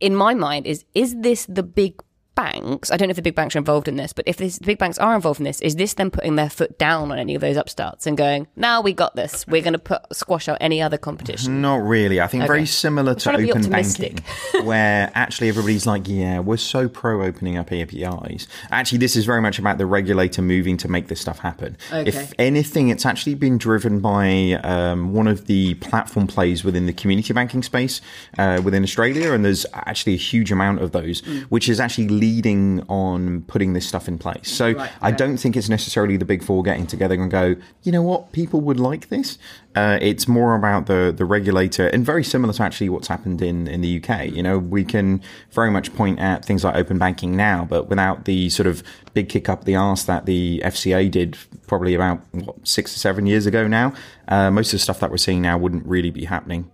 [0.00, 2.02] in my mind, is is this the big
[2.36, 2.92] banks?
[2.92, 4.66] I don't know if the big banks are involved in this, but if this, the
[4.66, 7.34] big banks are involved in this, is this them putting their foot down on any
[7.34, 9.44] of those upstarts and going, "Now we got this.
[9.48, 12.20] We're going to put squash out any other competition." Not really.
[12.20, 14.18] I think very similar to open banking,
[14.62, 18.46] where actually everybody's like, yeah, we're so pro opening up APIs.
[18.70, 21.76] Actually, this is very much about the regulator moving to make this stuff happen.
[21.92, 26.92] If anything, it's actually been driven by um, one of the platform plays within the
[26.92, 28.00] community banking space
[28.38, 32.82] uh, within Australia, and there's actually a huge amount of those, which is actually leading
[32.88, 34.50] on putting this stuff in place.
[34.50, 37.54] So I don't think it's necessarily the big four getting together and go,
[37.84, 39.38] you know what, people would like this.
[39.76, 43.68] Uh, it's more about the the regulator, and very similar to actually what's happened in
[43.68, 44.26] in the UK.
[44.26, 45.22] You know, we can
[45.52, 48.82] very much point at things like open banking now, but without the sort of
[49.14, 53.26] big kick up the arse that the FCA did probably about what, six or seven
[53.26, 53.92] years ago now.
[54.28, 56.70] Uh, most of the stuff that we're seeing now wouldn't really be happening.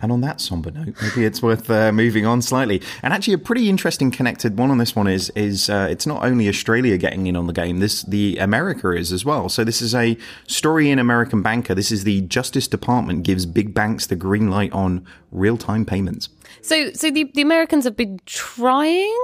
[0.00, 2.80] And on that somber note, maybe it's worth uh, moving on slightly.
[3.02, 6.24] And actually, a pretty interesting connected one on this one is is uh, it's not
[6.24, 7.80] only Australia getting in on the game.
[7.80, 9.48] This the America is as well.
[9.48, 11.74] So this is a story in American Banker.
[11.74, 16.28] This is the Justice Department gives big banks the green light on real time payments.
[16.62, 19.16] So, so the the Americans have been trying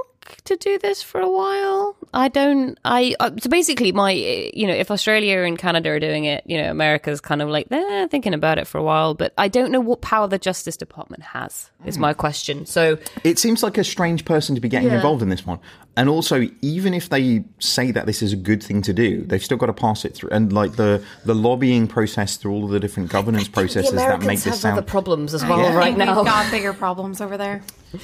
[0.44, 1.96] to do this for a while.
[2.12, 2.78] I don't.
[2.84, 6.60] I uh, so basically, my you know, if Australia and Canada are doing it, you
[6.60, 9.70] know, America's kind of like they're thinking about it for a while, but I don't
[9.70, 11.70] know what power the Justice Department has.
[11.84, 12.64] Is my question.
[12.64, 15.58] So, It seems like a strange person to be getting involved in this one.
[15.96, 19.44] And also, even if they say that this is a good thing to do, they've
[19.44, 20.30] still got to pass it through.
[20.30, 24.04] And like the the lobbying process through all of the different governance processes the that
[24.04, 24.86] Americans make this have other sound.
[24.88, 26.16] problems as well I right think now.
[26.16, 27.62] We've got bigger problems over there.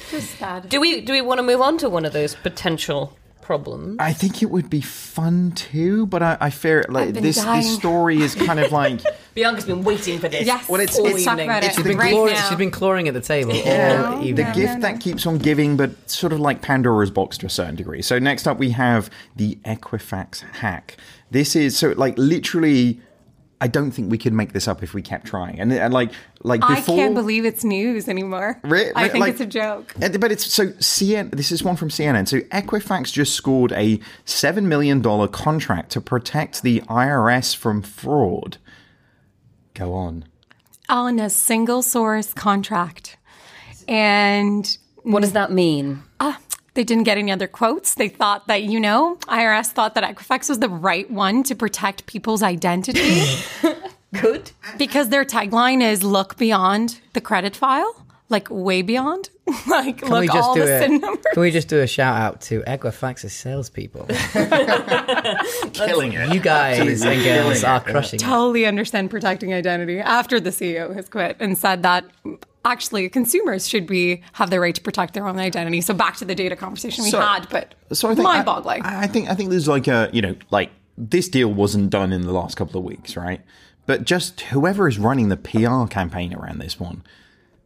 [0.09, 0.69] Just sad.
[0.69, 3.97] Do we do we want to move on to one of those potential problems?
[3.99, 7.61] I think it would be fun too, but I, I fear like this dying.
[7.61, 9.01] this story is kind of like
[9.33, 10.45] Bianca's been waiting for this.
[10.45, 10.69] Yes.
[10.69, 11.49] Well, it's- all let's talk evening.
[11.49, 11.67] about it.
[11.67, 12.49] It's the right Clawing- now.
[12.49, 14.03] she's been clawing at the table Yeah.
[14.13, 14.53] all the evening.
[14.53, 18.01] gift that keeps on giving, but sort of like Pandora's box to a certain degree.
[18.01, 20.97] So next up we have the Equifax hack.
[21.31, 23.01] This is so like literally.
[23.63, 25.59] I don't think we could make this up if we kept trying.
[25.59, 28.59] And, and like, like before, I can't believe it's news anymore.
[28.63, 29.93] Re- I think like- it's a joke.
[30.01, 31.29] Uh, But it's so CNN.
[31.31, 32.27] This is one from CNN.
[32.27, 38.57] So Equifax just scored a seven million dollar contract to protect the IRS from fraud.
[39.75, 40.25] Go on.
[40.89, 43.17] On a single source contract.
[43.87, 46.01] And What does that mean?
[46.19, 46.39] ah,
[46.73, 47.95] they didn't get any other quotes.
[47.95, 52.05] They thought that, you know, IRS thought that Equifax was the right one to protect
[52.05, 53.23] people's identity
[54.13, 54.51] Good.
[54.77, 59.29] because their tagline is look beyond the credit file, like way beyond.
[59.67, 61.25] like Can look we just all do the a, sin numbers.
[61.33, 64.05] Can we just do a shout out to Equifax's salespeople?
[65.73, 66.33] Killing it.
[66.33, 68.23] You guys and girls are crushing it.
[68.23, 72.05] totally understand protecting identity after the CEO has quit and said that
[72.65, 75.81] actually consumers should be have the right to protect their own identity.
[75.81, 78.83] So back to the data conversation we So- had, but So I think mind-boggling.
[78.83, 82.13] I, I think I think there's like a you know like this deal wasn't done
[82.13, 83.41] in the last couple of weeks, right?
[83.85, 87.03] But just whoever is running the PR campaign around this one,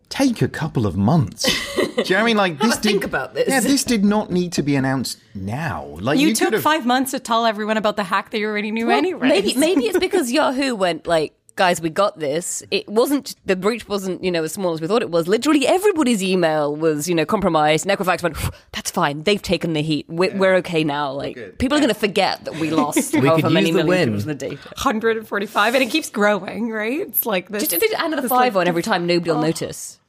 [0.10, 1.44] take a couple of months.
[1.76, 2.38] Do you know what I mean?
[2.38, 3.48] Like this a think did, about this.
[3.48, 5.86] Yeah, this did not need to be announced now.
[6.00, 8.72] Like you, you, took five months to tell everyone about the hack that you already
[8.72, 9.28] knew anyway.
[9.28, 12.64] Maybe maybe it's because Yahoo went like, guys, we got this.
[12.72, 15.28] It wasn't the breach wasn't you know as small as we thought it was.
[15.28, 17.86] Literally everybody's email was you know compromised.
[17.86, 18.38] And Equifax went,
[18.72, 19.24] that's fine.
[19.24, 20.06] They've taken the heat.
[20.10, 21.12] We're, we're okay now.
[21.12, 23.88] Like people are going to forget that we lost We however many use the million
[23.88, 24.08] win.
[24.10, 24.56] people's the data.
[24.56, 27.02] 145 and it keeps growing, right?
[27.02, 27.64] It's like this.
[27.68, 29.42] Just if they add another five like, on every time, nobody will oh.
[29.42, 30.00] notice.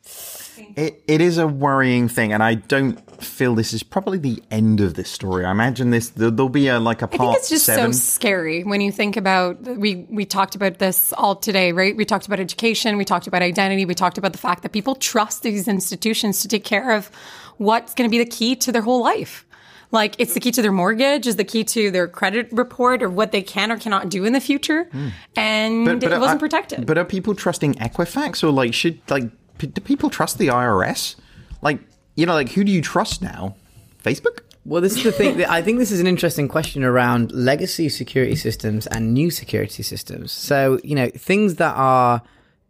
[0.76, 4.80] It, it is a worrying thing, and I don't feel this is probably the end
[4.80, 5.44] of this story.
[5.44, 7.92] I imagine this there, there'll be a like a part I think it's just seven.
[7.92, 11.96] so scary when you think about we we talked about this all today, right?
[11.96, 14.94] We talked about education, we talked about identity, we talked about the fact that people
[14.94, 17.10] trust these institutions to take care of
[17.56, 19.46] what's going to be the key to their whole life.
[19.92, 23.08] Like it's the key to their mortgage, is the key to their credit report or
[23.08, 24.84] what they can or cannot do in the future.
[24.84, 25.08] Hmm.
[25.36, 26.86] And it wasn't are- protected.
[26.86, 31.16] But are people trusting Equifax or like should like do people trust the IRS?
[31.62, 31.80] Like
[32.16, 33.56] you know, like who do you trust now?
[34.02, 34.40] Facebook?
[34.64, 35.44] Well, this is the thing.
[35.44, 40.32] I think this is an interesting question around legacy security systems and new security systems.
[40.32, 42.20] So, you know, things that are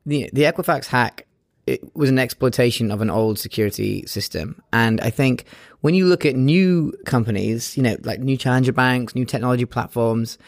[0.04, 1.26] the the Equifax hack
[1.66, 5.46] it was an exploitation of an old security system, and I think
[5.80, 10.38] when you look at new companies, you know, like new challenger banks, new technology platforms,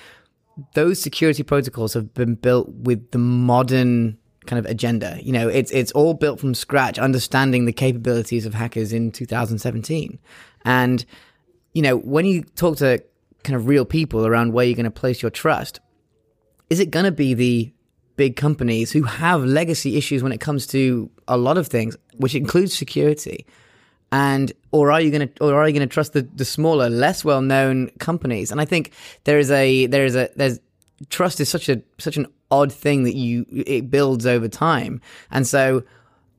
[0.75, 4.19] those security protocols have been built with the modern
[4.49, 5.19] kind of agenda.
[5.23, 10.19] You know, it's it's all built from scratch, understanding the capabilities of hackers in 2017.
[10.65, 11.05] And
[11.75, 13.03] you know, when you talk to
[13.45, 15.79] kind of real people around where you're going to place your trust,
[16.71, 17.73] is it going to be the
[18.17, 22.35] big companies who have legacy issues when it comes to a lot of things, which
[22.35, 23.47] includes security?
[24.11, 26.89] and or are you going to or are you going to trust the, the smaller
[26.89, 28.93] less well known companies and i think
[29.25, 30.59] there is a there is a there's
[31.11, 35.47] trust is such a such an odd thing that you it builds over time and
[35.47, 35.83] so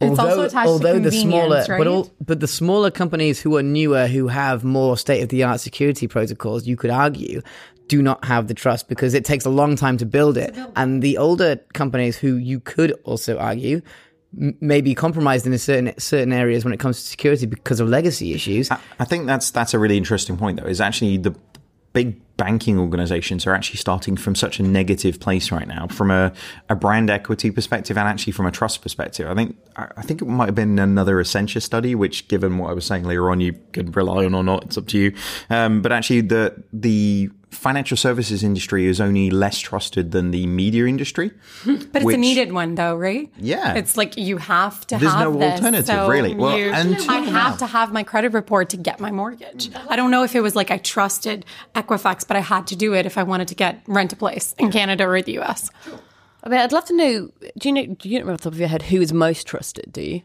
[0.01, 3.57] It's also although, to although the smaller convenience, but all but the smaller companies who
[3.57, 7.41] are newer who have more state of the art security protocols you could argue
[7.87, 11.01] do not have the trust because it takes a long time to build it and
[11.01, 13.81] the older companies who you could also argue
[14.33, 17.89] may be compromised in a certain certain areas when it comes to security because of
[17.89, 18.69] legacy issues.
[18.71, 20.67] I think that's that's a really interesting point, though.
[20.67, 21.35] Is actually the
[21.93, 26.31] big banking organizations are actually starting from such a negative place right now, from a,
[26.69, 29.27] a brand equity perspective, and actually from a trust perspective.
[29.29, 32.73] I think I think it might have been another Essentia study, which, given what I
[32.73, 34.63] was saying later on, you can rely on or not.
[34.63, 35.13] It's up to you.
[35.49, 40.85] Um, but actually, the the financial services industry is only less trusted than the media
[40.85, 41.31] industry.
[41.65, 43.29] But it's a needed one, though, right?
[43.37, 43.73] Yeah.
[43.75, 45.53] It's like you have to There's have no this.
[45.53, 46.35] alternative, So really.
[46.35, 49.69] Well, you- until I have to have my credit report to get my mortgage.
[49.89, 51.45] I don't know if it was like I trusted
[51.75, 54.53] Equifax, but I had to do it if I wanted to get rent a place
[54.59, 55.69] in Canada or the US.
[56.43, 57.29] I mean, I'd love to know.
[57.57, 57.85] Do you know?
[57.95, 59.91] Do you know off the top of your head who is most trusted?
[59.91, 60.21] Do you?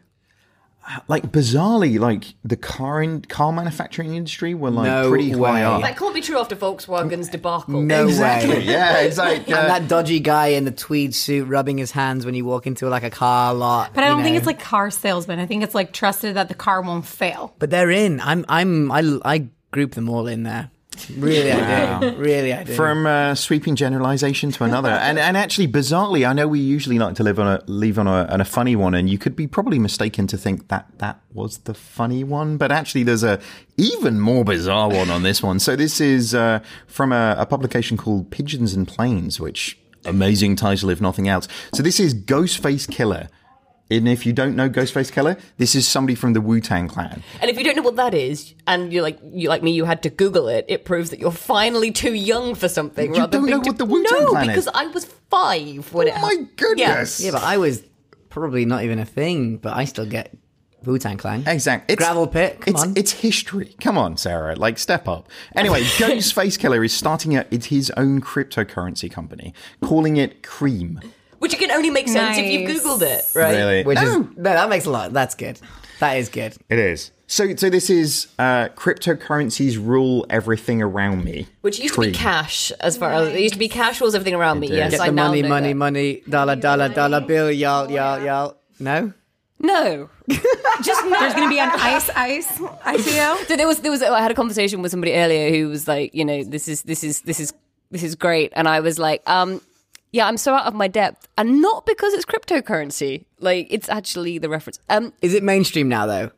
[1.07, 5.81] Like bizarrely, like the car in, car manufacturing industry were like No pretty high up.
[5.81, 7.81] That can't be true after Volkswagen's debacle.
[7.81, 8.57] No exactly.
[8.57, 8.65] way.
[8.65, 12.25] Yeah, it's like uh, And that dodgy guy in the tweed suit rubbing his hands
[12.25, 13.93] when you walk into like a car lot.
[13.93, 15.39] But I don't think it's like car salesman.
[15.39, 17.53] I think it's like trusted that the car won't fail.
[17.57, 18.19] But they're in.
[18.19, 18.45] I'm.
[18.47, 18.91] I'm.
[18.91, 19.19] I.
[19.23, 20.71] I group them all in there.
[21.17, 22.15] Really, I do.
[22.17, 22.73] Really, I do.
[22.73, 24.89] from uh, sweeping generalization to another.
[25.07, 28.07] and and actually, bizarrely, I know we usually like to live on a leave on
[28.07, 31.19] a, on a funny one, and you could be probably mistaken to think that that
[31.33, 33.39] was the funny one, but actually, there's a
[33.77, 35.59] even more bizarre one on this one.
[35.59, 40.89] So this is uh, from a, a publication called Pigeons and Planes, which amazing title
[40.89, 41.47] if nothing else.
[41.73, 43.29] So this is Ghostface Killah.
[43.89, 47.21] And if you don't know Ghostface Killah, this is somebody from the Wu Tang Clan.
[47.39, 49.85] And if you don't know what that is, and you're like you like me, you
[49.85, 50.65] had to Google it.
[50.67, 53.13] It proves that you're finally too young for something.
[53.13, 54.65] You don't know what the Wu-Tang No, Clan is?
[54.65, 56.13] because I was five when it.
[56.17, 56.57] Oh my happened.
[56.57, 57.19] goodness!
[57.19, 57.83] Yeah, but I was
[58.29, 60.35] probably not even a thing, but I still get
[60.83, 61.43] Wu Tang Clan.
[61.47, 61.93] Exactly.
[61.93, 62.61] It's, Gravel pit.
[62.61, 62.93] Come it's, on.
[62.95, 63.75] it's history.
[63.81, 64.55] Come on, Sarah.
[64.55, 65.29] Like, step up.
[65.55, 70.99] Anyway, Ghostface Killah is starting a, it's his own cryptocurrency company, calling it Cream.
[71.45, 72.81] Which can only make sense if you've Nice.
[72.83, 73.55] googled it, right?
[73.55, 73.83] Really?
[73.83, 74.03] Which No.
[74.03, 75.13] is no, that makes a lot.
[75.13, 75.59] That's good.
[75.99, 76.55] That is good.
[76.69, 77.11] It is.
[77.27, 81.47] So, so this is uh, cryptocurrencies rule everything around me.
[81.61, 84.33] Which used to be cash, as far as it used to be cash rules everything
[84.35, 84.67] around me.
[84.67, 84.77] did.
[84.77, 85.75] Yes, Get I the now money, know money, that.
[85.75, 88.57] money, dollar, dollar, dollar bill, y'all, y'all, y'all.
[88.79, 89.13] No.
[89.57, 93.47] No, Just there's going to be an ice, ice, ICO.
[93.47, 96.13] So there was there was I had a conversation with somebody earlier who was like,
[96.13, 97.53] you know, this is this is this is
[97.89, 99.61] this is great, and I was like, um,
[100.15, 104.37] yeah, I'm so out of my depth, and not because it's cryptocurrency, like it's actually
[104.37, 104.79] the reference.
[104.89, 106.31] Um, Is it mainstream now though?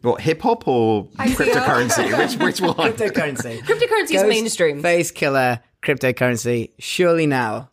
[0.00, 2.16] What, hip hop or cryptocurrency?
[2.16, 2.74] which, which one?
[2.74, 3.58] Cryptocurrency.
[3.60, 4.80] cryptocurrency is mainstream.
[4.80, 6.70] Face killer, cryptocurrency.
[6.78, 7.68] Surely now,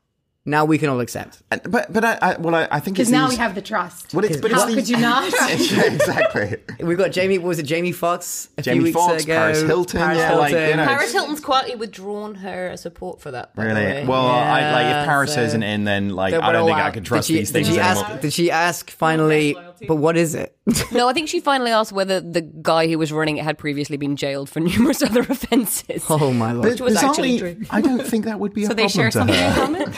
[0.46, 1.42] now we can all accept.
[1.52, 3.56] Uh, but, but I, I, well, I, I think it's Because now these- we have
[3.56, 4.14] the trust.
[4.14, 5.32] Well, it's, but it's How these- could you not?
[5.72, 6.58] yeah, exactly.
[6.86, 7.38] We've got Jamie.
[7.38, 8.50] what Was it Jamie Foxx?
[8.58, 9.36] A few Jamie weeks Foxx, ago?
[9.36, 13.52] Paris Hilton, yeah, like, you know, Paris Hilton's quietly withdrawn her support for that.
[13.56, 13.74] Really?
[13.74, 14.06] way.
[14.08, 16.82] Well, I, like if Paris so- isn't in, then like I don't all think I
[16.88, 16.94] out.
[16.94, 18.06] can Did trust she, these did things she anymore.
[18.06, 18.22] ask?
[18.22, 19.56] Did she ask finally?
[19.88, 20.56] But what is it?
[20.92, 23.98] No, I think she finally asked whether the guy who was running it had previously
[23.98, 26.04] been jailed for numerous other offences.
[26.10, 26.70] Oh my lord!
[26.70, 27.66] Which was actually bizarrely, true.
[27.70, 28.90] I don't think that would be a problem.
[28.90, 29.62] so they share something in her.
[29.62, 29.94] common.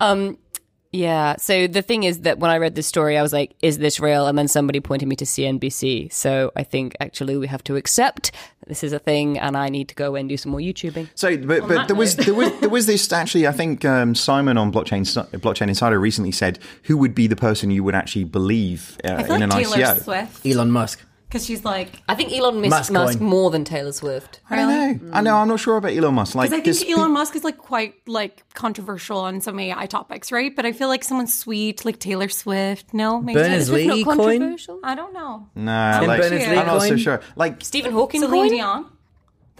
[0.00, 0.38] Um,
[0.92, 1.36] Yeah.
[1.36, 4.00] So the thing is that when I read this story, I was like, is this
[4.00, 4.26] real?
[4.26, 6.12] And then somebody pointed me to CNBC.
[6.12, 8.32] So I think actually we have to accept
[8.66, 11.08] this is a thing and I need to go and do some more YouTubing.
[11.14, 13.46] So, but, but there was there was there was this actually.
[13.46, 15.04] I think um, Simon on blockchain
[15.38, 19.22] blockchain insider recently said who would be the person you would actually believe uh, I
[19.22, 20.02] in like an Taylor ICO.
[20.02, 20.46] Swift.
[20.46, 21.04] Elon Musk.
[21.30, 23.28] Because she's like, I think Elon Musk, Musk Musk coin.
[23.28, 24.40] more than Taylor Swift.
[24.50, 25.10] I don't know.
[25.12, 25.36] I know.
[25.36, 26.34] I'm not sure about Elon Musk.
[26.34, 29.86] Like, because I 'cause think Elon Musk is like quite like controversial on some AI
[29.86, 30.54] topics, right?
[30.56, 32.92] But I feel like someone sweet, like Taylor Swift.
[32.92, 33.94] No, maybe Berners Taylor Swift?
[33.94, 34.38] Lee Not coin.
[34.40, 34.80] controversial.
[34.82, 35.46] I don't know.
[35.54, 36.98] Nah, Tim like, Berners-Lee I'm not so coin?
[36.98, 37.20] sure.
[37.36, 38.50] Like Stephen Hawking Celine coin?
[38.50, 38.86] Dion.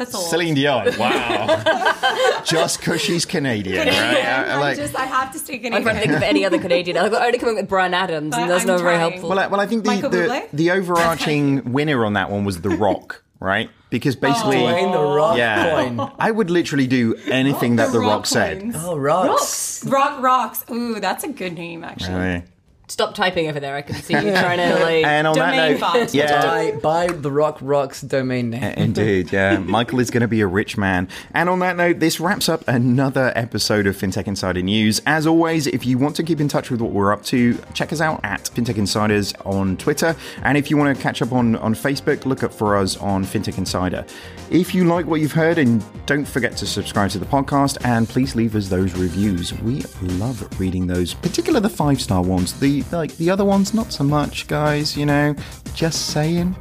[0.01, 0.31] That's old.
[0.31, 0.99] Celine Dion.
[0.99, 2.43] Wow.
[2.47, 3.95] Just because she's Canadian, right?
[3.95, 6.47] I- I I like, just I have to stay I'm trying to think of any
[6.47, 6.97] other Canadian.
[6.97, 9.29] I've got come up with Bryan Adams, and that's I'm not very helpful.
[9.29, 12.71] Well, I, well, I think the the, the overarching winner on that one was The
[12.71, 13.69] Rock, right?
[13.91, 14.21] Because oh.
[14.21, 16.13] basically, Dwayne the Rock yeah, coin.
[16.19, 18.61] I would literally do anything that The, The Rock, Rock said.
[18.61, 18.77] coins.
[18.79, 19.85] Oh, rocks.
[19.85, 20.65] Rock rocks.
[20.71, 22.15] Ooh, that's a good name actually.
[22.15, 22.43] Really.
[22.91, 23.77] Stop typing over there.
[23.77, 25.05] I can see you trying to like.
[25.05, 26.13] And on Domain that note, bot.
[26.15, 26.43] yeah.
[26.43, 28.63] Buy, buy the Rock Rocks domain name.
[28.77, 29.59] Indeed, yeah.
[29.65, 31.07] Michael is going to be a rich man.
[31.33, 35.01] And on that note, this wraps up another episode of FinTech Insider News.
[35.07, 37.93] As always, if you want to keep in touch with what we're up to, check
[37.93, 40.17] us out at FinTech Insiders on Twitter.
[40.43, 43.25] And if you want to catch up on, on Facebook, look up for us on
[43.25, 44.05] FinTech Insider.
[44.51, 48.09] If you like what you've heard, and don't forget to subscribe to the podcast, and
[48.09, 49.55] please leave us those reviews.
[49.61, 52.59] We love reading those, particularly the five star ones.
[52.93, 54.97] Like the other ones, not so much, guys.
[54.97, 55.35] You know,
[55.75, 56.55] just saying.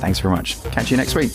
[0.00, 0.62] Thanks very much.
[0.64, 1.32] Catch you next week.